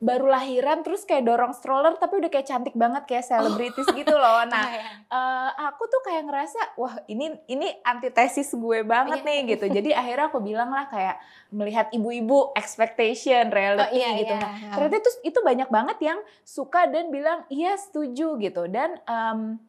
baru 0.00 0.32
lahiran 0.32 0.80
terus 0.80 1.04
kayak 1.04 1.28
dorong 1.28 1.52
stroller 1.52 1.92
tapi 2.00 2.24
udah 2.24 2.32
kayak 2.32 2.48
cantik 2.48 2.72
banget 2.72 3.04
kayak 3.04 3.20
selebritis 3.28 3.84
oh. 3.84 3.92
gitu 3.92 4.16
loh. 4.16 4.42
Nah, 4.50 4.66
uh, 5.12 5.50
aku 5.68 5.84
tuh 5.92 6.00
kayak 6.00 6.24
ngerasa 6.24 6.80
wah 6.80 6.96
ini 7.04 7.36
ini 7.52 7.68
antitesis 7.84 8.56
gue 8.56 8.80
banget 8.80 9.20
iya. 9.20 9.28
nih 9.28 9.38
gitu. 9.54 9.66
Jadi 9.76 9.90
akhirnya 9.92 10.32
aku 10.32 10.40
bilang 10.40 10.72
lah 10.72 10.88
kayak 10.88 11.20
melihat 11.52 11.92
ibu-ibu 11.92 12.56
expectation 12.56 13.52
reality 13.52 14.00
oh, 14.00 14.00
iya, 14.00 14.10
gitu. 14.24 14.34
Iya. 14.34 14.40
Nah, 14.40 14.74
ternyata 14.80 14.96
itu 14.96 15.10
itu 15.28 15.38
banyak 15.44 15.68
banget 15.68 15.98
yang 16.00 16.18
suka 16.48 16.88
dan 16.88 17.12
bilang 17.12 17.44
iya 17.52 17.76
setuju 17.76 18.40
gitu. 18.40 18.72
Dan 18.72 18.96
um, 19.04 19.60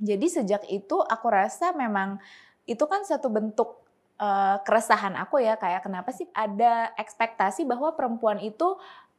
jadi 0.00 0.26
sejak 0.40 0.64
itu 0.72 0.96
aku 1.04 1.26
rasa 1.28 1.76
memang 1.76 2.16
itu 2.64 2.82
kan 2.88 3.04
satu 3.04 3.28
bentuk 3.28 3.86
uh, 4.20 4.56
keresahan 4.64 5.14
aku 5.16 5.40
ya 5.40 5.56
kayak 5.60 5.84
kenapa 5.84 6.10
sih 6.12 6.26
ada 6.32 6.92
ekspektasi 6.96 7.68
bahwa 7.68 7.92
perempuan 7.92 8.40
itu 8.40 8.76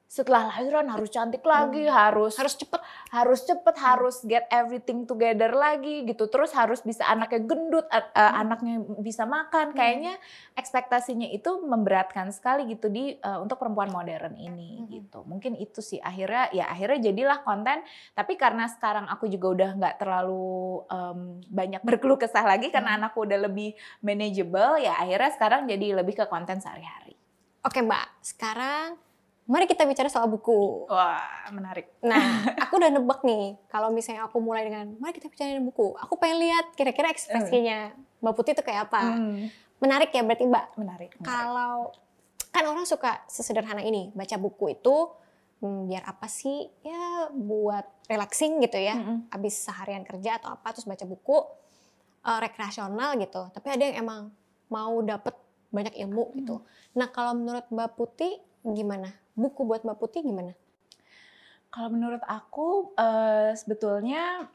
setelah 0.07 0.47
lahiran 0.47 0.87
harus 0.87 1.11
cantik 1.11 1.43
lagi, 1.43 1.83
hmm. 1.83 1.91
harus 1.91 2.39
harus 2.39 2.55
cepet, 2.55 2.79
harus 3.11 3.43
cepet, 3.43 3.75
hmm. 3.75 3.83
harus 3.83 4.15
get 4.23 4.47
everything 4.47 5.03
together 5.03 5.51
lagi 5.51 6.07
gitu. 6.07 6.31
Terus 6.31 6.55
harus 6.55 6.79
bisa 6.79 7.03
anaknya 7.03 7.43
gendut, 7.43 7.83
uh, 7.91 7.99
hmm. 7.99 8.41
anaknya 8.47 8.75
bisa 9.03 9.27
makan. 9.27 9.75
Hmm. 9.75 9.77
Kayaknya 9.77 10.13
ekspektasinya 10.55 11.27
itu 11.27 11.59
memberatkan 11.59 12.31
sekali 12.31 12.71
gitu 12.71 12.87
di 12.87 13.19
uh, 13.19 13.43
untuk 13.43 13.59
perempuan 13.59 13.91
modern 13.91 14.39
ini 14.39 14.79
hmm. 14.79 14.87
gitu. 14.95 15.27
Mungkin 15.27 15.59
itu 15.59 15.83
sih 15.83 15.99
akhirnya 15.99 16.55
ya 16.55 16.71
akhirnya 16.71 17.11
jadilah 17.11 17.43
konten. 17.43 17.83
Tapi 18.15 18.39
karena 18.39 18.71
sekarang 18.71 19.11
aku 19.11 19.27
juga 19.27 19.59
udah 19.59 19.69
nggak 19.75 19.95
terlalu 19.99 20.87
um, 20.87 21.43
banyak 21.51 21.83
berkeluh 21.83 22.15
kesah 22.15 22.47
lagi 22.47 22.71
karena 22.71 22.95
hmm. 22.95 22.99
anakku 23.03 23.27
udah 23.27 23.43
lebih 23.43 23.75
manageable, 23.99 24.79
ya 24.79 24.95
akhirnya 24.95 25.31
sekarang 25.35 25.61
jadi 25.67 25.99
lebih 25.99 26.15
ke 26.15 26.25
konten 26.31 26.63
sehari-hari. 26.63 27.19
Oke 27.67 27.83
Mbak, 27.83 28.23
sekarang 28.23 29.06
Mari 29.47 29.63
kita 29.63 29.87
bicara 29.87 30.11
soal 30.11 30.27
buku. 30.27 30.91
Wah, 30.91 31.47
menarik. 31.55 31.87
Nah, 32.03 32.19
aku 32.67 32.83
udah 32.83 32.91
nebak 32.91 33.23
nih, 33.23 33.55
kalau 33.71 33.95
misalnya 33.95 34.27
aku 34.27 34.43
mulai 34.43 34.67
dengan, 34.67 34.91
mari 34.99 35.15
kita 35.15 35.31
bicara 35.31 35.55
buku. 35.63 35.95
Aku 36.03 36.19
pengen 36.19 36.43
lihat 36.43 36.75
kira-kira 36.75 37.07
ekspresinya 37.15 37.95
Mbak 38.19 38.33
Putih 38.35 38.53
itu 38.59 38.63
kayak 38.67 38.91
apa. 38.91 39.15
Hmm. 39.15 39.47
Menarik 39.79 40.11
ya 40.11 40.19
berarti 40.27 40.43
Mbak? 40.43 40.65
Menarik. 40.75 41.11
menarik. 41.15 41.23
Kalau, 41.23 41.95
kan 42.51 42.63
orang 42.67 42.83
suka 42.83 43.23
sesederhana 43.31 43.79
ini, 43.87 44.11
baca 44.11 44.35
buku 44.35 44.75
itu 44.75 45.15
hmm, 45.63 45.87
biar 45.95 46.03
apa 46.03 46.27
sih? 46.27 46.67
Ya 46.83 47.31
buat 47.31 47.87
relaxing 48.11 48.59
gitu 48.67 48.75
ya. 48.75 48.99
-hmm. 48.99 49.31
Abis 49.31 49.63
seharian 49.63 50.03
kerja 50.03 50.43
atau 50.43 50.51
apa, 50.51 50.75
terus 50.75 50.83
baca 50.83 51.07
buku, 51.07 51.39
uh, 52.27 52.39
rekreasional 52.43 53.15
gitu. 53.15 53.47
Tapi 53.55 53.67
ada 53.71 53.83
yang 53.87 54.03
emang 54.03 54.21
mau 54.67 54.99
dapet 54.99 55.31
banyak 55.71 55.95
ilmu 56.03 56.35
gitu. 56.35 56.59
Hmm. 56.59 56.67
Nah 56.99 57.07
kalau 57.15 57.31
menurut 57.31 57.63
Mbak 57.71 57.95
Putih 57.95 58.46
gimana? 58.75 59.11
buku 59.37 59.61
buat 59.69 59.85
Mbak 59.85 59.97
Putih 60.01 60.25
gimana? 60.25 60.57
Kalau 61.69 61.93
menurut 61.93 62.25
aku 62.25 62.97
uh, 62.97 63.53
sebetulnya 63.53 64.49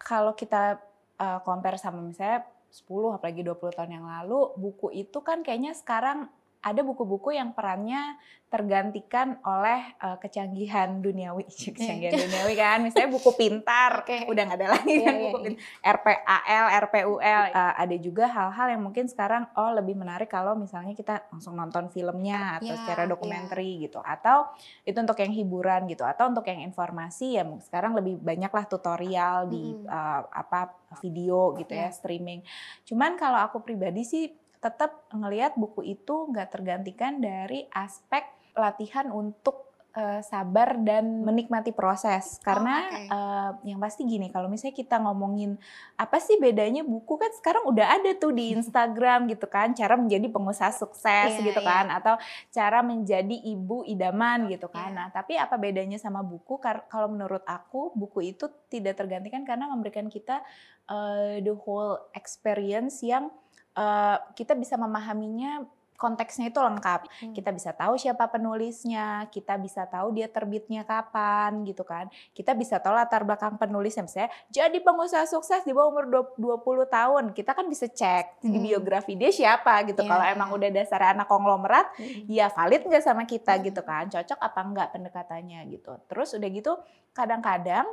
kalau 0.00 0.32
kita 0.32 0.80
uh, 1.20 1.38
compare 1.44 1.76
sama 1.76 2.00
misalnya 2.00 2.48
10 2.72 2.88
apalagi 3.20 3.44
20 3.44 3.76
tahun 3.76 3.92
yang 4.00 4.06
lalu, 4.08 4.56
buku 4.56 4.88
itu 4.96 5.20
kan 5.20 5.44
kayaknya 5.44 5.76
sekarang 5.76 6.32
ada 6.62 6.80
buku-buku 6.86 7.34
yang 7.34 7.50
perannya 7.50 8.16
tergantikan 8.52 9.40
oleh 9.48 9.96
uh, 9.98 10.20
kecanggihan 10.20 11.00
duniawi, 11.00 11.48
kecanggihan 11.74 12.12
yeah. 12.12 12.22
duniawi 12.28 12.54
kan, 12.54 12.78
misalnya 12.84 13.10
buku 13.10 13.30
pintar, 13.32 14.04
okay. 14.04 14.28
udah 14.28 14.42
nggak 14.44 14.58
ada 14.60 14.68
lagi 14.76 14.92
yeah, 14.92 15.04
kan 15.08 15.14
yeah, 15.16 15.24
buku 15.24 15.38
yeah. 15.40 15.56
RPAL, 15.96 16.64
RPUL, 16.84 17.42
uh, 17.48 17.72
ada 17.80 17.96
juga 17.96 18.24
hal-hal 18.28 18.76
yang 18.76 18.82
mungkin 18.84 19.08
sekarang 19.08 19.48
oh 19.56 19.72
lebih 19.72 19.96
menarik 19.96 20.28
kalau 20.28 20.52
misalnya 20.52 20.92
kita 20.92 21.24
langsung 21.32 21.56
nonton 21.56 21.88
filmnya 21.88 22.60
atau 22.60 22.76
yeah, 22.76 22.80
secara 22.84 23.08
dokumenter 23.08 23.58
yeah. 23.64 23.88
gitu, 23.88 23.98
atau 24.04 24.52
itu 24.84 25.00
untuk 25.00 25.16
yang 25.16 25.32
hiburan 25.32 25.88
gitu, 25.88 26.04
atau 26.04 26.28
untuk 26.28 26.44
yang 26.44 26.60
informasi 26.60 27.40
ya 27.40 27.48
sekarang 27.64 27.96
lebih 27.96 28.20
banyak 28.20 28.52
lah 28.52 28.64
tutorial 28.68 29.48
di 29.48 29.80
mm. 29.80 29.88
uh, 29.88 30.28
apa 30.28 30.76
video 31.00 31.56
gitu 31.56 31.72
yeah. 31.72 31.88
ya 31.88 31.96
streaming. 31.96 32.44
Cuman 32.84 33.16
kalau 33.16 33.40
aku 33.40 33.64
pribadi 33.64 34.04
sih 34.04 34.41
tetap 34.62 35.10
ngelihat 35.10 35.58
buku 35.58 35.82
itu 35.82 36.30
nggak 36.30 36.54
tergantikan 36.54 37.18
dari 37.18 37.66
aspek 37.74 38.22
latihan 38.54 39.10
untuk 39.10 39.72
uh, 39.96 40.20
sabar 40.24 40.80
dan 40.80 41.24
menikmati 41.24 41.72
proses 41.72 42.40
karena 42.40 42.76
oh, 42.84 42.92
okay. 42.92 43.06
uh, 43.10 43.50
yang 43.68 43.80
pasti 43.80 44.08
gini 44.08 44.32
kalau 44.32 44.48
misalnya 44.48 44.76
kita 44.76 44.96
ngomongin 45.00 45.56
apa 45.98 46.18
sih 46.18 46.40
bedanya 46.40 46.82
buku 46.84 47.20
kan 47.20 47.32
sekarang 47.36 47.68
udah 47.68 47.86
ada 48.00 48.10
tuh 48.16 48.32
di 48.32 48.52
Instagram 48.58 49.28
gitu 49.28 49.46
kan 49.48 49.76
cara 49.76 49.94
menjadi 49.96 50.26
pengusaha 50.32 50.72
sukses 50.72 51.38
yeah, 51.38 51.44
gitu 51.44 51.60
yeah. 51.60 51.68
kan 51.68 51.86
atau 51.92 52.14
cara 52.52 52.80
menjadi 52.80 53.36
ibu 53.52 53.84
idaman 53.84 54.48
gitu 54.48 54.68
kan 54.72 54.92
yeah. 54.92 54.98
nah 55.04 55.06
tapi 55.12 55.36
apa 55.36 55.56
bedanya 55.60 56.00
sama 56.00 56.24
buku 56.24 56.60
kalau 56.62 57.08
menurut 57.10 57.44
aku 57.44 57.92
buku 57.96 58.32
itu 58.36 58.48
tidak 58.72 59.00
tergantikan 59.00 59.44
karena 59.44 59.68
memberikan 59.68 60.08
kita 60.08 60.40
uh, 60.88 61.40
the 61.40 61.52
whole 61.52 62.00
experience 62.16 63.04
yang 63.04 63.28
uh, 63.76 64.16
kita 64.36 64.52
bisa 64.56 64.76
memahaminya 64.80 65.64
konteksnya 66.02 66.50
itu 66.50 66.58
lengkap. 66.58 67.06
Hmm. 67.06 67.30
Kita 67.30 67.54
bisa 67.54 67.70
tahu 67.70 67.94
siapa 67.94 68.26
penulisnya, 68.26 69.30
kita 69.30 69.54
bisa 69.62 69.86
tahu 69.86 70.10
dia 70.10 70.26
terbitnya 70.26 70.82
kapan 70.82 71.62
gitu 71.62 71.86
kan. 71.86 72.10
Kita 72.34 72.58
bisa 72.58 72.82
tahu 72.82 72.98
latar 72.98 73.22
belakang 73.22 73.54
penulisnya 73.54 74.02
misalnya 74.02 74.34
jadi 74.50 74.82
pengusaha 74.82 75.30
sukses 75.30 75.62
di 75.62 75.70
bawah 75.70 75.94
umur 75.94 76.34
20 76.34 76.90
tahun. 76.90 77.24
Kita 77.30 77.54
kan 77.54 77.70
bisa 77.70 77.86
cek 77.86 78.42
hmm. 78.42 78.50
di 78.50 78.58
biografi 78.58 79.14
dia 79.14 79.30
siapa 79.30 79.86
gitu. 79.86 80.02
Yeah. 80.02 80.10
Kalau 80.10 80.24
emang 80.26 80.50
udah 80.58 80.70
dasar 80.74 81.14
anak 81.14 81.30
konglomerat, 81.30 81.94
hmm. 81.94 82.26
ya 82.26 82.50
valid 82.50 82.82
nggak 82.82 83.04
sama 83.06 83.22
kita 83.22 83.54
hmm. 83.54 83.62
gitu 83.70 83.80
kan. 83.86 84.10
Cocok 84.10 84.42
apa 84.42 84.60
enggak 84.66 84.88
pendekatannya 84.90 85.70
gitu. 85.70 85.94
Terus 86.10 86.34
udah 86.34 86.50
gitu 86.50 86.72
kadang-kadang 87.14 87.86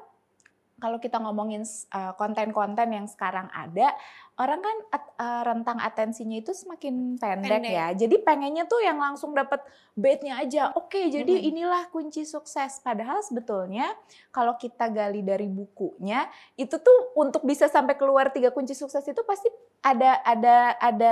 kalau 0.80 0.98
kita 0.98 1.20
ngomongin 1.20 1.68
uh, 1.94 2.16
konten-konten 2.16 2.90
yang 2.90 3.06
sekarang 3.06 3.52
ada, 3.52 3.94
orang 4.40 4.64
kan 4.64 4.78
uh, 5.20 5.44
rentang 5.44 5.78
atensinya 5.84 6.40
itu 6.40 6.56
semakin 6.56 7.20
pendek, 7.20 7.60
pendek 7.60 7.76
ya. 7.76 7.88
Jadi 7.94 8.16
pengennya 8.24 8.64
tuh 8.66 8.80
yang 8.80 8.98
langsung 8.98 9.36
dapat 9.36 9.60
bait-nya 9.94 10.40
aja. 10.40 10.72
Oke, 10.74 10.96
okay, 10.96 11.06
jadi 11.12 11.34
hmm. 11.36 11.50
inilah 11.52 11.84
kunci 11.92 12.24
sukses. 12.24 12.80
Padahal 12.80 13.20
sebetulnya 13.20 13.92
kalau 14.32 14.56
kita 14.56 14.88
gali 14.90 15.20
dari 15.22 15.52
bukunya, 15.52 16.26
itu 16.56 16.80
tuh 16.80 17.14
untuk 17.20 17.44
bisa 17.44 17.68
sampai 17.68 18.00
keluar 18.00 18.32
tiga 18.32 18.50
kunci 18.56 18.74
sukses 18.74 19.04
itu 19.04 19.22
pasti 19.28 19.52
ada 19.84 20.20
ada 20.24 20.76
ada 20.80 21.12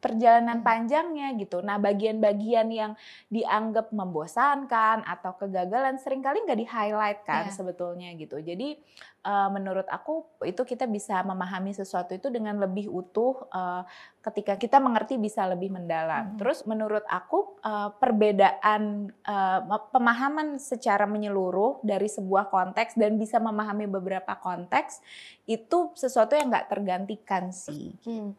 perjalanan 0.00 0.64
panjangnya 0.64 1.36
gitu. 1.36 1.60
Nah, 1.60 1.76
bagian-bagian 1.76 2.72
yang 2.72 2.92
dianggap 3.28 3.92
membosankan 3.92 5.04
atau 5.04 5.36
kegagalan 5.36 6.00
sering 6.00 6.24
kali 6.24 6.40
nggak 6.42 6.60
di-highlight 6.66 7.20
kan 7.22 7.46
yeah. 7.48 7.54
sebetulnya 7.54 8.08
gitu. 8.16 8.40
Jadi 8.40 8.80
uh, 9.24 9.48
menurut 9.52 9.84
aku 9.92 10.24
itu 10.48 10.64
kita 10.64 10.88
bisa 10.88 11.20
memahami 11.20 11.76
sesuatu 11.76 12.16
itu 12.16 12.32
dengan 12.32 12.56
lebih 12.56 12.88
utuh 12.88 13.44
uh, 13.52 13.84
ketika 14.24 14.56
kita 14.56 14.80
mengerti 14.80 15.20
bisa 15.20 15.44
lebih 15.44 15.72
mendalam. 15.72 16.34
Hmm. 16.34 16.38
Terus 16.40 16.64
menurut 16.64 17.04
aku 17.08 17.60
uh, 17.60 17.92
perbedaan 17.96 19.12
uh, 19.24 19.60
pemahaman 19.92 20.56
secara 20.56 21.04
menyeluruh 21.04 21.80
dari 21.84 22.08
sebuah 22.08 22.48
konteks 22.48 22.96
dan 22.96 23.20
bisa 23.20 23.36
memahami 23.36 23.84
beberapa 23.88 24.36
konteks 24.40 25.04
itu 25.44 25.92
sesuatu 25.96 26.36
yang 26.36 26.48
nggak 26.48 26.68
tergantikan 26.72 27.52
sih. 27.52 27.96
Hmm. 28.04 28.36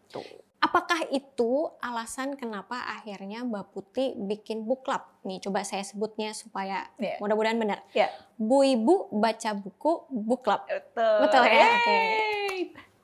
Apakah 0.62 1.10
itu 1.10 1.74
alasan 1.82 2.38
kenapa 2.38 2.86
akhirnya 2.86 3.41
Mbak 3.41 3.74
Putih 3.74 4.13
bikin 4.13 4.62
book 4.62 4.86
club? 4.86 5.01
Nih 5.25 5.41
coba 5.41 5.65
saya 5.65 5.82
sebutnya 5.82 6.38
supaya 6.38 6.86
yeah. 7.01 7.18
mudah-mudahan 7.18 7.58
benar. 7.58 7.82
Yeah. 7.98 8.13
Bu 8.38 8.62
Ibu 8.62 9.10
baca 9.10 9.58
buku 9.58 10.06
book 10.13 10.46
club. 10.46 10.62
Betul. 10.70 11.18
Betul 11.25 11.44
ya? 11.50 11.65
Oke. 11.65 11.82
Okay. 11.82 12.01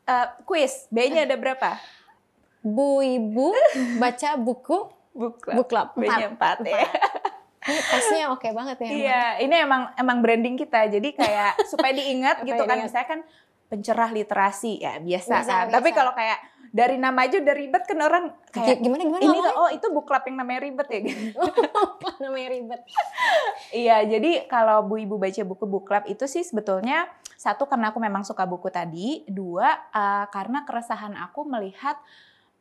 Uh, 0.06 0.14
eh, 0.14 0.28
quiz, 0.46 0.86
B-nya 0.94 1.26
ada 1.26 1.34
berapa? 1.34 1.82
Bu 2.62 3.02
Ibu 3.02 3.50
baca 3.98 4.38
buku 4.38 4.78
book 5.18 5.42
club. 5.42 5.56
Book 5.58 5.68
club. 5.74 5.88
B-nya 5.98 6.38
4 6.38 6.62
ya. 6.62 6.86
Ini 7.68 7.82
tesnya 7.84 8.26
oke 8.32 8.48
okay 8.48 8.52
banget 8.56 8.78
ya. 8.80 8.90
Iya, 8.94 9.24
ini 9.44 9.56
emang 9.60 9.92
emang 10.00 10.24
branding 10.24 10.56
kita. 10.56 10.88
Jadi 10.88 11.12
kayak 11.18 11.58
supaya 11.68 11.92
diingat 11.92 12.42
gitu 12.48 12.64
kan. 12.64 12.80
Misalnya 12.80 13.08
kan 13.18 13.20
pencerah 13.68 14.10
literasi 14.16 14.80
ya 14.80 15.02
biasa, 15.04 15.44
biasa 15.44 15.52
kan. 15.52 15.66
Biasa. 15.68 15.76
Tapi 15.76 15.90
kalau 15.92 16.16
kayak 16.16 16.40
dari 16.78 17.02
nama 17.02 17.26
aja 17.26 17.42
udah 17.42 17.56
ribet 17.58 17.84
kan 17.90 17.98
orang 18.06 18.30
kayak 18.54 18.78
gimana 18.86 19.02
gimana 19.02 19.24
ini 19.26 19.38
tuh 19.42 19.54
oh 19.58 19.70
itu 19.74 19.88
book 19.90 20.06
club 20.06 20.22
yang 20.30 20.38
namanya 20.38 20.60
ribet 20.62 20.88
ya 20.94 21.00
gitu. 21.10 21.42
namanya 22.22 22.50
ribet. 22.54 22.82
iya, 23.74 24.06
jadi 24.06 24.46
kalau 24.46 24.86
Bu 24.86 25.02
Ibu 25.02 25.18
baca 25.18 25.42
buku 25.42 25.66
book 25.66 25.90
club 25.90 26.06
itu 26.06 26.30
sih 26.30 26.46
sebetulnya 26.46 27.10
satu 27.34 27.66
karena 27.66 27.90
aku 27.90 27.98
memang 27.98 28.22
suka 28.22 28.46
buku 28.46 28.70
tadi, 28.70 29.26
dua 29.26 29.74
uh, 29.90 30.30
karena 30.30 30.66
keresahan 30.70 31.18
aku 31.18 31.50
melihat 31.50 31.98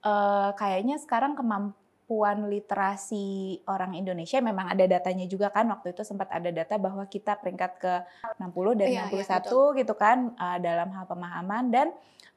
uh, 0.01 0.57
kayaknya 0.57 0.97
sekarang 0.97 1.37
kemampuan 1.37 1.86
literasi 2.47 3.61
orang 3.67 3.99
Indonesia 3.99 4.39
memang 4.39 4.71
ada 4.71 4.87
datanya 4.87 5.27
juga 5.27 5.51
kan 5.51 5.67
waktu 5.67 5.91
itu 5.91 6.07
sempat 6.07 6.31
ada 6.31 6.55
data 6.55 6.79
bahwa 6.79 7.03
kita 7.11 7.35
peringkat 7.43 7.73
ke 7.83 7.93
60 8.39 8.79
dan 8.79 8.87
iya, 8.87 9.03
61 9.11 9.19
iya, 9.19 9.67
gitu 9.83 9.95
kan 9.99 10.31
uh, 10.39 10.59
dalam 10.63 10.89
hal 10.95 11.05
pemahaman. 11.11 11.65
Dan 11.75 11.87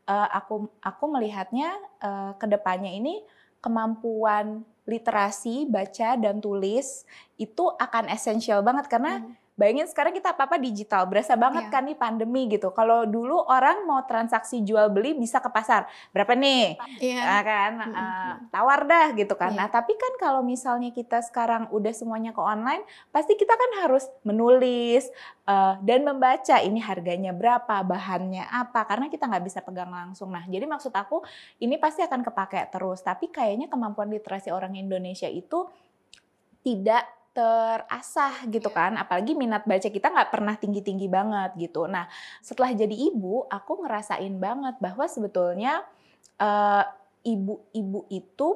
uh, 0.09 0.27
aku 0.33 0.65
aku 0.81 1.05
melihatnya 1.13 1.77
uh, 2.01 2.33
ke 2.41 2.49
depannya 2.49 2.89
ini 2.89 3.21
kemampuan 3.61 4.65
literasi 4.89 5.69
baca 5.69 6.17
dan 6.17 6.41
tulis 6.41 7.05
itu 7.37 7.69
akan 7.77 8.09
esensial 8.09 8.65
banget 8.65 8.89
karena 8.89 9.21
hmm 9.21 9.48
Bayangin 9.59 9.91
sekarang 9.91 10.15
kita 10.15 10.31
apa-apa 10.31 10.55
digital, 10.55 11.03
berasa 11.03 11.35
banget 11.35 11.67
yeah. 11.67 11.73
kan 11.75 11.83
nih 11.83 11.99
pandemi 11.99 12.47
gitu. 12.47 12.71
Kalau 12.71 13.03
dulu 13.03 13.43
orang 13.43 13.83
mau 13.83 13.99
transaksi 14.07 14.63
jual 14.63 14.87
beli 14.87 15.19
bisa 15.19 15.43
ke 15.43 15.51
pasar, 15.51 15.83
berapa 16.15 16.31
nih? 16.31 16.79
Yeah. 17.03 17.27
Nah, 17.27 17.41
kan 17.43 17.73
uh, 17.83 18.33
tawar 18.55 18.87
dah 18.87 19.11
gitu 19.19 19.35
kan. 19.35 19.51
Yeah. 19.51 19.59
Nah, 19.59 19.67
tapi 19.67 19.99
kan 19.99 20.15
kalau 20.15 20.39
misalnya 20.39 20.95
kita 20.95 21.19
sekarang 21.27 21.67
udah 21.75 21.91
semuanya 21.91 22.31
ke 22.31 22.39
online, 22.39 22.87
pasti 23.11 23.35
kita 23.35 23.51
kan 23.59 23.83
harus 23.83 24.07
menulis 24.23 25.11
uh, 25.43 25.75
dan 25.83 26.07
membaca 26.07 26.55
ini 26.63 26.79
harganya 26.79 27.35
berapa, 27.35 27.83
bahannya 27.83 28.47
apa, 28.47 28.87
karena 28.87 29.11
kita 29.11 29.27
nggak 29.27 29.43
bisa 29.43 29.59
pegang 29.59 29.91
langsung. 29.91 30.31
Nah, 30.31 30.47
jadi 30.47 30.63
maksud 30.63 30.95
aku 30.95 31.19
ini 31.59 31.75
pasti 31.75 31.99
akan 31.99 32.23
kepake 32.23 32.71
terus. 32.71 33.03
Tapi 33.03 33.27
kayaknya 33.27 33.67
kemampuan 33.67 34.07
literasi 34.07 34.55
orang 34.55 34.79
Indonesia 34.79 35.27
itu 35.27 35.67
tidak 36.63 37.18
terasah 37.39 38.43
gitu 38.51 38.67
Iya. 38.67 38.75
kan 38.75 38.91
apalagi 38.99 39.31
minat 39.31 39.63
baca 39.63 39.87
kita 39.87 40.11
nggak 40.11 40.27
pernah 40.27 40.59
tinggi 40.59 40.83
tinggi 40.83 41.07
banget 41.07 41.55
gitu 41.55 41.87
nah 41.87 42.11
setelah 42.43 42.75
jadi 42.75 42.91
ibu 42.91 43.47
aku 43.47 43.87
ngerasain 43.87 44.35
banget 44.35 44.75
bahwa 44.83 45.07
sebetulnya 45.07 45.87
eh, 46.35 46.83
ibu-ibu 47.23 48.03
itu 48.11 48.49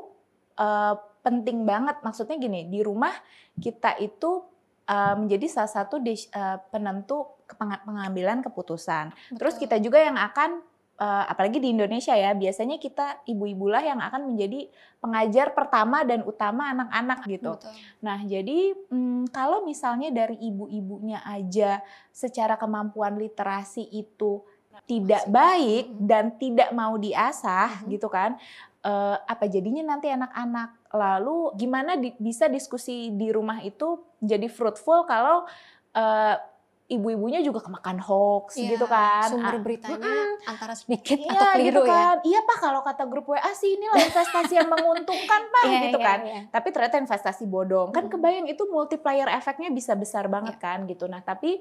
eh, 0.59 0.95
penting 1.23 1.63
banget 1.63 2.03
maksudnya 2.03 2.35
gini 2.35 2.67
di 2.67 2.83
rumah 2.83 3.15
kita 3.55 3.95
itu 4.03 4.43
eh, 4.83 5.15
menjadi 5.15 5.47
salah 5.47 5.71
satu 5.71 6.03
eh, 6.03 6.19
penentu 6.67 7.39
pengambilan 7.87 8.43
keputusan 8.43 9.15
terus 9.39 9.55
Betul. 9.55 9.63
kita 9.63 9.75
juga 9.79 10.03
yang 10.03 10.19
akan 10.19 10.59
eh, 10.95 11.23
apalagi 11.27 11.57
di 11.57 11.73
Indonesia 11.73 12.13
ya 12.13 12.31
biasanya 12.33 12.77
kita 12.77 13.25
ibu-ibulah 13.25 13.81
yang 13.81 13.99
akan 13.99 14.33
menjadi 14.33 14.69
pengajar 14.97 15.51
pertama 15.51 16.05
dan 16.05 16.23
utama 16.23 16.71
anak-anak 16.71 17.19
gitu 17.27 17.57
Betul. 17.57 17.73
Nah, 17.99 18.19
jadi 18.23 18.59
mm, 18.87 19.29
kalau 19.29 19.63
misalnya 19.63 20.09
dari 20.09 20.39
ibu-ibunya 20.39 21.19
aja 21.23 21.81
secara 22.09 22.55
kemampuan 22.55 23.17
literasi 23.17 23.83
itu 23.89 24.39
tidak 24.83 25.23
baik 25.29 25.85
Mhm. 25.87 25.97
dan 26.01 26.25
tidak 26.35 26.69
mau 26.73 26.97
diasah 26.97 27.85
Mhm. 27.85 27.93
gitu 27.93 28.07
kan, 28.09 28.35
eh, 28.81 29.15
apa 29.23 29.45
jadinya 29.45 29.85
nanti 29.85 30.09
anak-anak 30.09 30.81
lalu 30.93 31.53
gimana 31.55 31.93
di- 31.95 32.13
bisa 32.17 32.45
diskusi 32.47 33.09
di 33.09 33.29
rumah 33.29 33.61
itu 33.61 33.97
jadi 34.19 34.45
fruitful 34.47 35.05
kalau 35.05 35.45
eh, 35.93 36.35
ibu-ibunya 36.93 37.39
juga 37.39 37.59
kemakan 37.59 37.97
hoax 37.97 38.55
Iya, 38.55 38.69
gitu 38.71 38.85
kan? 38.85 39.27
Sumber 39.27 39.51
Ah, 39.51 39.59
beritanya 39.59 40.13
antara 40.43 40.73
sedikit 40.73 41.15
Iya 41.15 41.31
atau 41.31 41.45
keliru 41.51 41.65
gitu 41.65 41.81
ya. 41.81 41.89
kan. 41.89 42.15
Iya 42.21 42.39
Pak 42.41 42.57
kalau 42.59 42.81
kata 42.81 43.03
grup 43.05 43.25
WA 43.27 43.51
sih 43.51 43.73
inilah 43.73 43.97
investasi 43.99 44.53
yang 44.53 44.67
menguntungkan 44.67 45.41
Pak 45.45 45.63
Iya, 45.67 45.79
gitu 45.83 45.97
iya, 45.97 46.05
kan 46.05 46.19
iya. 46.21 46.39
tapi 46.47 46.67
ternyata 46.69 46.95
investasi 46.97 47.43
bodong 47.45 47.89
kan 47.89 48.05
kebayang 48.05 48.45
itu 48.45 48.63
multiplier 48.65 49.27
efeknya 49.27 49.69
bisa 49.69 49.93
besar 49.93 50.25
banget 50.27 50.53
Iya. 50.53 50.63
kan 50.63 50.79
gitu 50.85 51.05
nah 51.05 51.19
tapi 51.19 51.59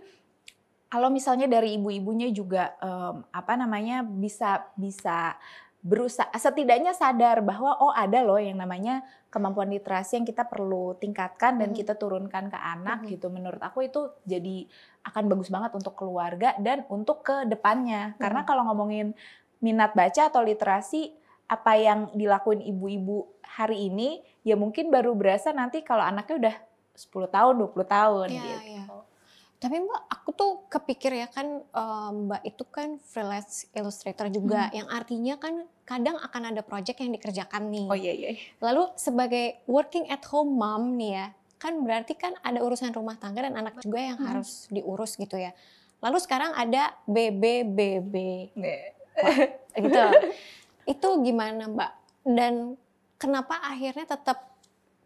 kalau 0.86 1.08
misalnya 1.08 1.46
dari 1.46 1.74
ibu-ibunya 1.74 2.28
juga 2.28 2.76
em, 2.76 3.24
apa 3.26 3.52
namanya 3.54 4.02
bisa 4.02 4.68
bisa 4.74 5.40
berusaha 5.82 6.30
setidaknya 6.30 6.94
sadar 6.94 7.42
bahwa 7.42 7.74
oh 7.82 7.90
ada 7.90 8.22
loh 8.22 8.38
yang 8.38 8.54
namanya 8.54 9.02
kemampuan 9.34 9.66
literasi 9.66 10.22
yang 10.22 10.26
kita 10.26 10.46
perlu 10.46 10.94
tingkatkan 10.94 11.58
dan 11.58 11.74
Mhm. 11.74 11.78
kita 11.82 11.98
turunkan 11.98 12.46
ke 12.46 12.58
anak 12.58 13.02
Mhm. 13.02 13.08
gitu 13.10 13.26
menurut 13.34 13.58
aku 13.58 13.90
itu 13.90 14.14
jadi 14.22 14.70
akan 15.02 15.26
bagus 15.26 15.50
banget 15.50 15.74
untuk 15.74 15.98
keluarga 15.98 16.54
dan 16.62 16.86
untuk 16.86 17.26
ke 17.26 17.50
depannya 17.50 18.14
karena 18.22 18.46
Mhm. 18.46 18.48
kalau 18.48 18.62
ngomongin 18.70 19.10
minat 19.58 19.90
baca 19.98 20.30
atau 20.30 20.46
literasi 20.46 21.18
apa 21.50 21.74
yang 21.74 22.14
dilakuin 22.14 22.62
ibu-ibu 22.62 23.26
hari 23.42 23.90
ini 23.90 24.22
ya 24.46 24.54
mungkin 24.54 24.86
baru 24.88 25.18
berasa 25.18 25.50
nanti 25.50 25.82
kalau 25.82 26.06
anaknya 26.06 26.34
udah 26.38 26.56
10 26.94 27.26
tahun 27.26 27.58
20 27.58 27.84
tahun 27.84 28.30
Iya, 28.30 28.38
gitu. 28.38 28.70
iya. 28.70 28.82
Tapi 29.62 29.78
Mbak, 29.78 30.02
aku 30.10 30.28
tuh 30.34 30.52
kepikir 30.66 31.14
ya 31.14 31.30
kan 31.30 31.62
Mbak 32.26 32.42
itu 32.42 32.64
kan 32.66 32.98
freelance 33.00 33.70
illustrator 33.70 34.26
juga, 34.26 34.66
Hmm. 34.66 34.82
yang 34.82 34.88
artinya 34.90 35.34
kan 35.38 35.54
kadang 35.82 36.18
akan 36.18 36.50
ada 36.50 36.60
project 36.60 36.98
yang 36.98 37.14
dikerjakan 37.14 37.70
nih. 37.70 37.86
Oh 37.86 37.94
iya 37.94 38.10
iya. 38.10 38.30
Lalu 38.58 38.90
sebagai 38.94 39.62
working 39.64 40.10
at 40.10 40.26
home 40.26 40.50
mom 40.52 40.98
nih 40.98 41.14
ya, 41.14 41.26
kan 41.56 41.78
berarti 41.78 42.12
kan 42.12 42.34
ada 42.40 42.58
urusan 42.58 42.90
rumah 42.90 43.14
tangga 43.14 43.46
dan 43.46 43.54
anak 43.54 43.78
juga 43.78 44.02
yang 44.02 44.18
Hmm. 44.18 44.28
harus 44.34 44.66
diurus 44.66 45.14
gitu 45.14 45.38
ya. 45.38 45.54
Lalu 46.02 46.18
sekarang 46.18 46.50
ada 46.52 46.98
BBBB 47.06 48.14
gitu. 49.78 50.02
Itu 50.84 51.22
gimana 51.22 51.70
Mbak? 51.70 51.92
Dan 52.26 52.74
kenapa 53.14 53.62
akhirnya 53.62 54.10
tetap 54.10 54.58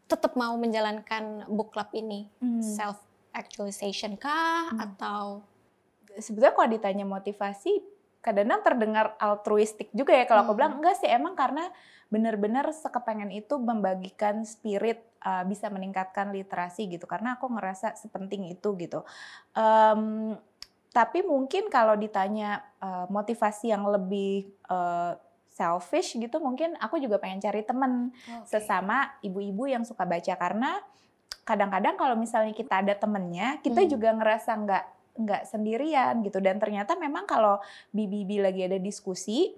tetap 0.07 0.33
mau 0.33 0.57
menjalankan 0.57 1.45
book 1.47 1.77
club 1.77 1.93
ini? 1.93 2.25
Hmm. 2.41 2.65
Self 2.65 2.97
actualization 3.37 4.17
kah 4.17 4.73
Hmm. 4.73 4.81
atau 4.81 5.45
Sebetulnya 6.17 6.57
kalau 6.57 6.73
ditanya 6.73 7.05
motivasi 7.05 7.85
kadang-kadang 8.25 8.65
terdengar 8.65 9.07
altruistik 9.21 9.93
juga 9.93 10.17
ya 10.17 10.25
kalau 10.25 10.49
aku 10.49 10.57
Hmm. 10.57 10.59
bilang 10.59 10.75
enggak 10.81 10.97
sih 10.97 11.13
emang 11.13 11.37
karena 11.37 11.69
benar-benar 12.09 12.73
sekepengen 12.73 13.29
itu 13.37 13.61
membagikan 13.61 14.41
spirit 14.49 15.05
uh, 15.21 15.45
bisa 15.45 15.69
meningkatkan 15.69 16.33
literasi 16.33 16.89
gitu 16.89 17.05
karena 17.05 17.37
aku 17.37 17.53
ngerasa 17.53 18.01
sepenting 18.01 18.49
itu 18.49 18.73
gitu. 18.81 19.05
Em, 19.53 20.33
tapi 20.89 21.21
mungkin 21.21 21.69
kalau 21.69 21.93
ditanya 22.01 22.65
uh, 22.81 23.05
motivasi 23.13 23.69
yang 23.69 23.85
lebih 23.85 24.49
uh, 24.73 25.13
selfish 25.53 26.17
gitu 26.17 26.41
mungkin 26.41 26.73
aku 26.81 26.97
juga 26.97 27.21
pengen 27.21 27.45
cari 27.45 27.61
temen 27.61 28.13
sesama 28.49 29.13
ibu-ibu 29.21 29.69
yang 29.69 29.85
suka 29.85 30.09
baca 30.09 30.33
karena 30.37 30.81
kadang-kadang 31.43 31.95
kalau 31.95 32.15
misalnya 32.15 32.51
kita 32.51 32.83
ada 32.83 32.93
temennya 32.93 33.59
kita 33.61 33.81
Hmm. 33.81 33.89
juga 33.89 34.09
ngerasa 34.13 34.51
nggak 34.57 34.85
nggak 35.17 35.43
sendirian 35.47 36.21
gitu 36.21 36.39
dan 36.39 36.57
ternyata 36.57 36.93
memang 36.95 37.25
kalau 37.25 37.57
bibi 37.89 38.37
lagi 38.37 38.63
ada 38.63 38.77
diskusi 38.77 39.55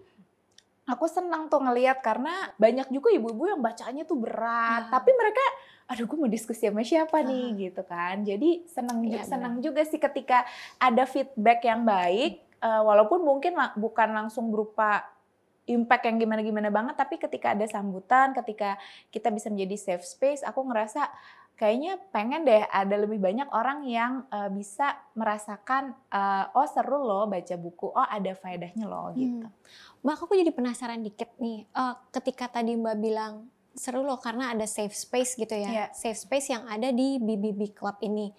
aku 0.84 1.04
senang 1.04 1.48
tuh 1.48 1.58
ngelihat 1.58 1.98
karena 1.98 2.30
banyak 2.54 2.88
juga 2.88 3.10
ibu-ibu 3.10 3.44
yang 3.48 3.60
bacanya 3.60 4.04
tuh 4.04 4.16
berat 4.16 4.86
Ah. 4.86 4.90
tapi 4.90 5.10
mereka 5.12 5.42
aduh 5.84 6.04
gue 6.04 6.16
mau 6.16 6.28
diskusi 6.28 6.62
sama 6.62 6.80
siapa 6.80 7.20
nih 7.20 7.46
Ah. 7.46 7.56
gitu 7.58 7.82
kan 7.82 8.16
jadi 8.22 8.50
senang 8.66 9.02
Iya, 9.02 9.24
senang 9.24 9.58
juga 9.58 9.82
sih 9.82 9.98
ketika 9.98 10.44
ada 10.76 11.04
feedback 11.04 11.60
yang 11.62 11.82
baik 11.82 12.38
eh, 12.58 12.82
walaupun 12.84 13.20
mungkin 13.20 13.54
la- 13.54 13.74
bukan 13.74 14.08
langsung 14.10 14.48
berupa 14.48 15.04
impact 15.64 16.04
yang 16.04 16.16
gimana-gimana 16.18 16.68
banget 16.68 16.96
tapi 16.96 17.18
ketika 17.18 17.52
ada 17.52 17.66
sambutan 17.66 18.32
ketika 18.32 18.80
kita 19.10 19.28
bisa 19.28 19.46
menjadi 19.46 19.76
safe 19.76 20.02
space 20.02 20.40
aku 20.40 20.64
ngerasa 20.64 21.04
kayaknya 21.58 21.98
pengen 22.14 22.46
deh 22.46 22.62
ada 22.70 22.94
lebih 22.94 23.18
banyak 23.18 23.50
orang 23.50 23.82
yang 23.82 24.24
eh, 24.30 24.46
bisa 24.54 24.94
merasakan 25.18 25.92
eh, 26.08 26.44
oh 26.54 26.66
seru 26.70 27.02
loh 27.02 27.26
baca 27.26 27.54
buku 27.58 27.90
oh 27.90 28.06
ada 28.06 28.32
faedahnya 28.38 28.86
loh 28.86 29.10
gitu 29.12 29.44
Hmm. 29.44 29.52
Mbak, 29.98 30.14
aku 30.30 30.38
jadi 30.38 30.54
penasaran 30.54 31.02
dikit 31.02 31.34
nih. 31.42 31.66
Eh, 31.66 31.94
ketika 32.14 32.46
tadi 32.46 32.78
Mbak 32.78 32.96
bilang 33.02 33.50
seru 33.74 34.06
loh 34.06 34.18
karena 34.22 34.54
ada 34.54 34.62
safe 34.66 34.94
space 34.94 35.34
gitu 35.34 35.54
ya. 35.58 35.70
Iya. 35.70 35.86
Safe 35.90 36.18
space 36.18 36.54
yang 36.54 36.66
ada 36.70 36.94
di 36.94 37.18
BBB 37.18 37.74
Club 37.74 37.98
ini. 38.06 38.30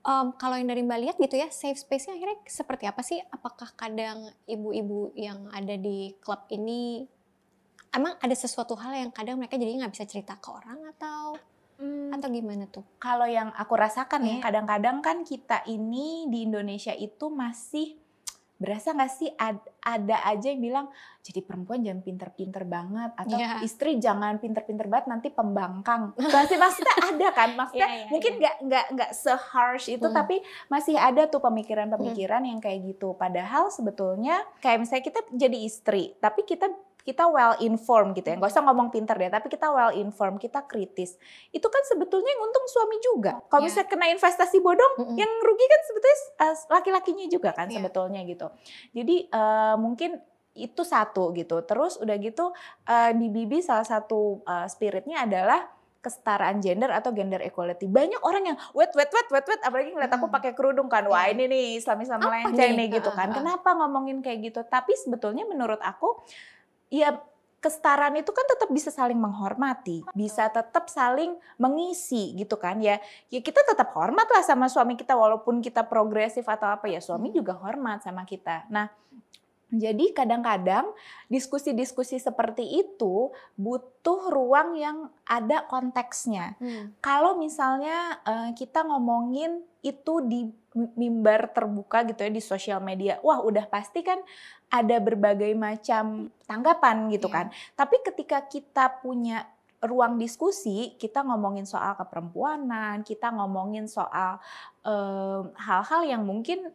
Em, 0.00 0.26
kalau 0.36 0.56
yang 0.56 0.68
dari 0.68 0.84
Mbak 0.84 0.98
lihat 1.00 1.16
gitu 1.20 1.36
ya, 1.36 1.48
safe 1.52 1.76
space-nya 1.76 2.16
akhirnya 2.16 2.38
seperti 2.48 2.84
apa 2.88 3.00
sih? 3.04 3.20
Apakah 3.32 3.72
kadang 3.76 4.32
ibu-ibu 4.48 5.12
yang 5.16 5.48
ada 5.52 5.76
di 5.76 6.16
klub 6.20 6.48
ini 6.52 7.04
emang 7.92 8.16
ada 8.16 8.32
sesuatu 8.32 8.78
hal 8.80 8.96
yang 8.96 9.10
kadang 9.12 9.36
mereka 9.36 9.60
jadi 9.60 9.76
nggak 9.82 9.92
bisa 9.92 10.06
cerita 10.06 10.38
ke 10.38 10.48
orang 10.48 10.94
atau 10.96 11.36
Hmm, 11.80 12.12
atau 12.12 12.28
gimana 12.28 12.64
tuh? 12.66 12.84
kalau 12.96 13.24
yang 13.24 13.48
aku 13.52 13.72
rasakan 13.74 14.20
nih 14.20 14.36
Iya. 14.36 14.42
kadang-kadang 14.42 15.00
kan 15.00 15.16
kita 15.22 15.64
ini 15.64 16.28
di 16.28 16.44
Indonesia 16.44 16.92
itu 16.92 17.26
masih 17.26 17.96
berasa 18.54 18.92
nggak 18.92 19.08
sih 19.10 19.32
ad- 19.34 19.64
ada 19.80 20.20
aja 20.22 20.46
yang 20.46 20.60
bilang 20.60 20.86
jadi 21.18 21.40
perempuan 21.40 21.80
jangan 21.80 22.04
pinter-pinter 22.04 22.60
banget 22.62 23.08
atau 23.14 23.32
Iya. 23.34 23.64
istri 23.64 23.96
jangan 23.96 24.36
pinter-pinter 24.36 24.84
banget 24.84 25.08
nanti 25.08 25.28
pembangkang 25.30 26.12
masih 26.14 26.60
maksudnya 26.60 26.92
ada 27.08 27.28
kan 27.32 27.56
maksudnya 27.56 27.88
Iya, 27.88 27.96
iya, 27.96 28.10
mungkin 28.10 28.32
nggak 28.36 28.56
nggak 28.60 28.86
nggak 28.92 29.10
se-harsh 29.14 29.88
itu 29.88 30.04
Hmm. 30.04 30.12
tapi 30.14 30.36
masih 30.68 30.94
ada 30.94 31.24
tuh 31.24 31.40
pemikiran-pemikiran 31.40 32.44
yang 32.44 32.60
kayak 32.60 32.84
gitu 32.86 33.16
padahal 33.16 33.72
sebetulnya 33.72 34.36
kayak 34.60 34.84
misalnya 34.84 35.04
kita 35.06 35.20
jadi 35.32 35.58
istri 35.58 36.12
tapi 36.18 36.44
kita 36.44 36.68
kita 37.02 37.24
well 37.26 37.56
informed 37.58 38.12
gitu 38.12 38.28
ya. 38.28 38.36
Nggak 38.36 38.50
usah 38.50 38.62
ngomong 38.62 38.88
pinter 38.88 39.14
deh 39.14 39.28
tapi 39.28 39.48
kita 39.48 39.68
well 39.68 39.90
informed 39.90 40.38
kita 40.38 40.62
kritis. 40.64 41.16
Itu 41.50 41.66
kan 41.66 41.82
sebetulnya 41.84 42.30
yang 42.30 42.42
untung 42.44 42.66
suami 42.66 42.96
juga. 43.00 43.40
Kalau 43.46 43.60
Iya. 43.60 43.66
misalnya 43.66 43.88
kena 43.88 44.06
investasi 44.10 44.56
bodong 44.58 44.92
Mm-mm. 45.00 45.16
yang 45.16 45.32
rugi 45.40 45.66
kan 45.66 45.80
sebetulnya 45.88 46.18
uh, 46.38 46.54
laki-lakinya 46.70 47.26
juga 47.26 47.50
kan 47.52 47.66
Iya. 47.66 47.76
sebetulnya 47.80 48.20
gitu. 48.24 48.46
Jadi 48.92 49.16
uh, 49.30 49.74
mungkin 49.76 50.20
itu 50.52 50.82
satu 50.82 51.30
gitu. 51.32 51.62
Terus 51.62 51.96
udah 51.96 52.16
gitu 52.18 52.50
uh, 52.84 53.10
di 53.14 53.26
Bibi 53.28 53.60
salah 53.60 53.86
satu 53.86 54.42
uh, 54.44 54.66
spiritnya 54.66 55.24
adalah 55.24 55.62
kesetaraan 56.00 56.64
gender 56.64 56.88
atau 56.88 57.12
gender 57.12 57.44
equality. 57.44 57.84
Banyak 57.84 58.24
orang 58.24 58.42
yang 58.48 58.56
wait 58.72 58.88
wait 58.96 59.12
wait 59.12 59.28
wait 59.28 59.44
wait 59.44 59.60
apalagi 59.60 59.92
ngeliat 59.92 60.08
aku 60.10 60.32
pakai 60.32 60.56
kerudung 60.56 60.88
kan. 60.88 61.04
Wah 61.04 61.28
Iya. 61.28 61.36
ini 61.36 61.44
nih 61.46 61.64
Islam 61.76 62.00
Islam 62.00 62.24
melenceng 62.24 62.72
nih? 62.72 62.88
gitu 62.88 63.12
kan. 63.12 63.28
Kenapa 63.30 63.76
ngomongin 63.76 64.24
kayak 64.24 64.48
gitu? 64.48 64.60
Tapi 64.64 64.96
sebetulnya 64.96 65.44
menurut 65.44 65.76
aku 65.78 66.16
ya 66.90 67.16
kesetaraan 67.60 68.16
itu 68.16 68.32
kan 68.32 68.48
tetap 68.48 68.72
bisa 68.72 68.88
saling 68.88 69.20
menghormati, 69.20 70.00
bisa 70.16 70.48
tetap 70.48 70.88
saling 70.88 71.36
mengisi 71.60 72.32
gitu 72.32 72.56
kan 72.56 72.80
ya. 72.80 72.96
Ya 73.28 73.40
kita 73.44 73.60
tetap 73.68 73.92
hormat 73.92 74.24
lah 74.32 74.40
sama 74.40 74.66
suami 74.72 74.96
kita 74.96 75.12
walaupun 75.12 75.60
kita 75.60 75.84
progresif 75.84 76.48
atau 76.48 76.72
apa 76.72 76.88
ya 76.88 77.04
suami 77.04 77.28
Hmm. 77.30 77.36
juga 77.44 77.52
hormat 77.60 78.00
sama 78.00 78.24
kita. 78.24 78.64
Nah, 78.72 78.88
jadi 79.70 80.10
kadang-kadang 80.10 80.90
diskusi-diskusi 81.30 82.18
seperti 82.18 82.82
itu 82.82 83.30
butuh 83.54 84.34
ruang 84.34 84.74
yang 84.74 85.14
ada 85.22 85.62
konteksnya. 85.70 86.58
Hmm. 86.58 86.90
Kalau 86.98 87.38
misalnya 87.38 88.18
eh, 88.26 88.50
kita 88.58 88.82
ngomongin 88.82 89.62
itu 89.80 90.20
di 90.26 90.50
mimbar 90.74 91.50
terbuka 91.50 92.06
gitu 92.06 92.22
ya 92.22 92.30
di 92.30 92.42
sosial 92.42 92.78
media, 92.82 93.18
wah 93.22 93.42
udah 93.42 93.66
pasti 93.66 94.02
kan 94.02 94.18
ada 94.70 95.02
berbagai 95.02 95.50
macam 95.54 96.30
tanggapan 96.46 97.10
gitu 97.10 97.26
Iya. 97.26 97.34
kan. 97.34 97.46
Tapi 97.74 97.96
ketika 98.06 98.38
kita 98.46 99.02
punya 99.02 99.46
ruang 99.80 100.20
diskusi 100.20 100.92
kita 101.00 101.24
ngomongin 101.24 101.64
soal 101.64 101.96
keperempuanan, 101.96 103.00
kita 103.00 103.32
ngomongin 103.32 103.88
soal 103.88 104.36
hal-hal 105.56 106.02
um, 106.04 106.10
yang 106.10 106.22
mungkin 106.22 106.68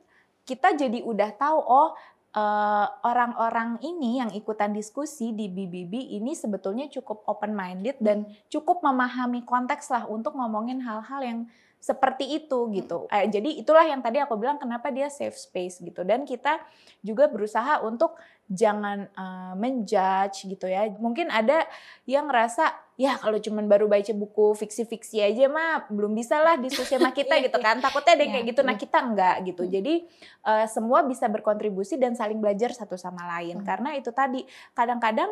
kita 0.45 0.77
jadi 0.77 1.01
udah 1.01 1.33
tahu 1.37 1.57
oh 1.57 1.97
orang-orang 2.35 3.79
uh, 3.79 3.87
ini 3.87 4.19
yang 4.19 4.27
ikutan 4.35 4.75
diskusi 4.75 5.31
di 5.31 5.47
BBB 5.47 6.19
ini 6.19 6.35
sebetulnya 6.35 6.91
cukup 6.91 7.23
open 7.31 7.55
minded 7.55 7.95
dan 8.03 8.27
cukup 8.51 8.83
memahami 8.83 9.47
konteks 9.47 9.87
lah 9.87 10.03
untuk 10.03 10.35
ngomongin 10.35 10.83
hal-hal 10.83 11.21
yang 11.23 11.39
seperti 11.85 12.41
itu 12.41 12.65
gitu. 12.73 13.05
Eh, 13.13 13.29
jadi 13.29 13.61
itulah 13.61 13.85
yang 13.85 14.01
tadi 14.01 14.17
aku 14.17 14.33
bilang 14.41 14.57
kenapa 14.57 14.89
dia 14.89 15.05
safe 15.05 15.37
space 15.37 15.85
gitu. 15.85 16.01
Dan 16.01 16.25
kita 16.25 16.57
juga 17.05 17.29
berusaha 17.29 17.77
untuk 17.85 18.17
jangan 18.49 19.05
uh, 19.13 19.53
menjudge 19.53 20.49
gitu 20.49 20.65
ya. 20.65 20.89
Mungkin 20.97 21.29
ada 21.29 21.61
yang 22.09 22.25
ngerasa 22.25 22.73
ya 22.97 23.21
kalau 23.21 23.37
cuman 23.37 23.69
baru 23.69 23.85
baca 23.85 24.13
buku 24.17 24.57
fiksi-fiksi 24.65 25.21
aja 25.21 25.45
mah 25.45 25.85
belum 25.93 26.17
bisa 26.17 26.41
lah 26.41 26.57
diskusi 26.57 26.97
sama 26.97 27.13
kita 27.21 27.37
iya, 27.37 27.53
gitu 27.53 27.61
iya. 27.61 27.65
kan. 27.69 27.77
Takutnya 27.85 28.17
ada 28.17 28.23
yang 28.25 28.33
kayak 28.33 28.45
iya, 28.49 28.51
gitu. 28.57 28.61
Nah 28.65 28.75
kita 28.81 28.97
enggak 29.05 29.35
gitu. 29.45 29.61
Hmm. 29.61 29.71
Jadi 29.77 29.93
uh, 30.41 30.65
semua 30.65 31.05
bisa 31.05 31.29
berkontribusi 31.29 32.01
dan 32.01 32.17
saling 32.17 32.41
belajar 32.41 32.73
satu 32.73 32.97
sama 32.97 33.29
lain. 33.37 33.61
Hmm. 33.61 33.65
Karena 33.65 33.93
itu 33.93 34.09
tadi 34.09 34.41
kadang-kadang 34.73 35.29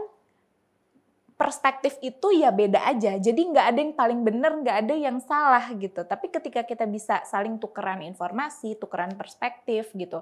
perspektif 1.34 1.98
itu 2.00 2.32
ya 2.34 2.54
beda 2.54 2.84
aja. 2.86 3.18
Jadi 3.18 3.42
nggak 3.50 3.66
ada 3.74 3.80
yang 3.80 3.94
paling 3.98 4.20
benar, 4.22 4.52
nggak 4.62 4.78
ada 4.86 4.96
yang 4.96 5.18
salah 5.20 5.66
gitu. 5.76 6.06
Tapi 6.06 6.30
ketika 6.30 6.62
kita 6.64 6.86
bisa 6.86 7.26
saling 7.26 7.58
tukeran 7.58 8.06
informasi, 8.06 8.78
tukeran 8.78 9.18
perspektif 9.18 9.90
gitu, 9.98 10.22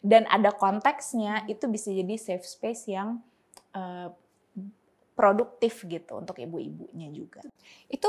dan 0.00 0.24
ada 0.28 0.50
konteksnya, 0.50 1.44
itu 1.46 1.68
bisa 1.68 1.92
jadi 1.92 2.16
safe 2.16 2.44
space 2.44 2.88
yang 2.90 3.20
uh, 3.76 4.10
produktif 5.14 5.84
gitu 5.84 6.16
untuk 6.16 6.40
ibu-ibunya 6.40 7.12
juga. 7.12 7.44
Itu 7.86 8.08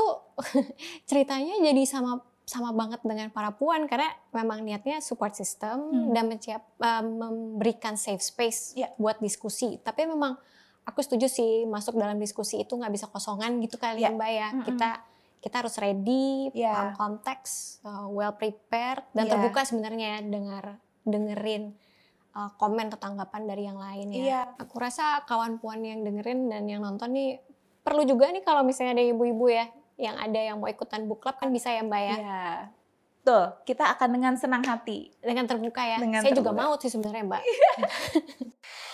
ceritanya 1.08 1.60
jadi 1.60 1.84
sama 1.84 2.24
sama 2.42 2.74
banget 2.74 2.98
dengan 3.06 3.30
para 3.30 3.54
puan 3.54 3.86
karena 3.86 4.10
memang 4.34 4.66
niatnya 4.66 4.98
support 4.98 5.32
system 5.32 5.94
hmm. 5.94 6.10
dan 6.10 6.24
menciap, 6.26 6.62
uh, 6.82 7.00
memberikan 7.00 7.94
safe 7.94 8.20
space 8.20 8.74
yeah. 8.74 8.90
buat 8.98 9.22
diskusi. 9.22 9.78
Tapi 9.78 10.10
memang 10.10 10.34
aku 10.86 11.00
setuju 11.02 11.30
sih 11.30 11.64
masuk 11.66 11.94
dalam 11.94 12.18
diskusi 12.18 12.62
itu 12.62 12.74
nggak 12.74 12.92
bisa 12.92 13.06
kosongan 13.08 13.62
gitu 13.62 13.78
kali 13.78 14.02
yeah. 14.02 14.12
mbak 14.14 14.30
ya 14.30 14.48
mm 14.50 14.54
-hmm. 14.54 14.66
kita 14.66 14.90
kita 15.42 15.54
harus 15.58 15.74
ready 15.82 16.54
yeah. 16.54 16.94
paham 16.94 17.18
konteks 17.18 17.82
uh, 17.82 18.06
well 18.10 18.34
prepared 18.34 19.02
dan 19.14 19.26
yeah. 19.26 19.32
terbuka 19.34 19.66
sebenarnya 19.66 20.22
dengar 20.22 20.78
dengerin 21.02 21.74
uh, 22.38 22.50
komen 22.58 22.90
atau 22.94 22.98
tanggapan 23.02 23.42
dari 23.46 23.62
yang 23.66 23.78
lain 23.78 24.14
ya 24.14 24.22
yeah. 24.22 24.44
aku 24.58 24.78
rasa 24.78 25.26
kawan 25.26 25.58
puan 25.58 25.82
yang 25.82 26.06
dengerin 26.06 26.46
dan 26.50 26.66
yang 26.70 26.82
nonton 26.82 27.10
nih 27.14 27.42
perlu 27.82 28.06
juga 28.06 28.30
nih 28.30 28.46
kalau 28.46 28.62
misalnya 28.62 29.02
ada 29.02 29.04
ibu-ibu 29.06 29.50
ya 29.50 29.66
yang 29.98 30.18
ada 30.18 30.38
yang 30.38 30.62
mau 30.62 30.70
ikutan 30.70 31.06
book 31.10 31.22
club 31.22 31.38
kan 31.38 31.50
bisa 31.50 31.74
ya 31.74 31.82
mbak 31.82 32.02
ya 32.02 32.16
yeah. 32.18 32.58
Tuh, 33.22 33.54
kita 33.62 33.86
akan 33.94 34.18
dengan 34.18 34.34
senang 34.34 34.66
hati. 34.66 35.14
Dengan 35.22 35.46
terbuka 35.46 35.78
ya. 35.78 36.02
Dengan 36.02 36.26
Saya 36.26 36.34
terbuka. 36.34 36.50
juga 36.50 36.58
mau 36.58 36.74
sih 36.74 36.90
sebenarnya, 36.90 37.22
Mbak. 37.22 37.42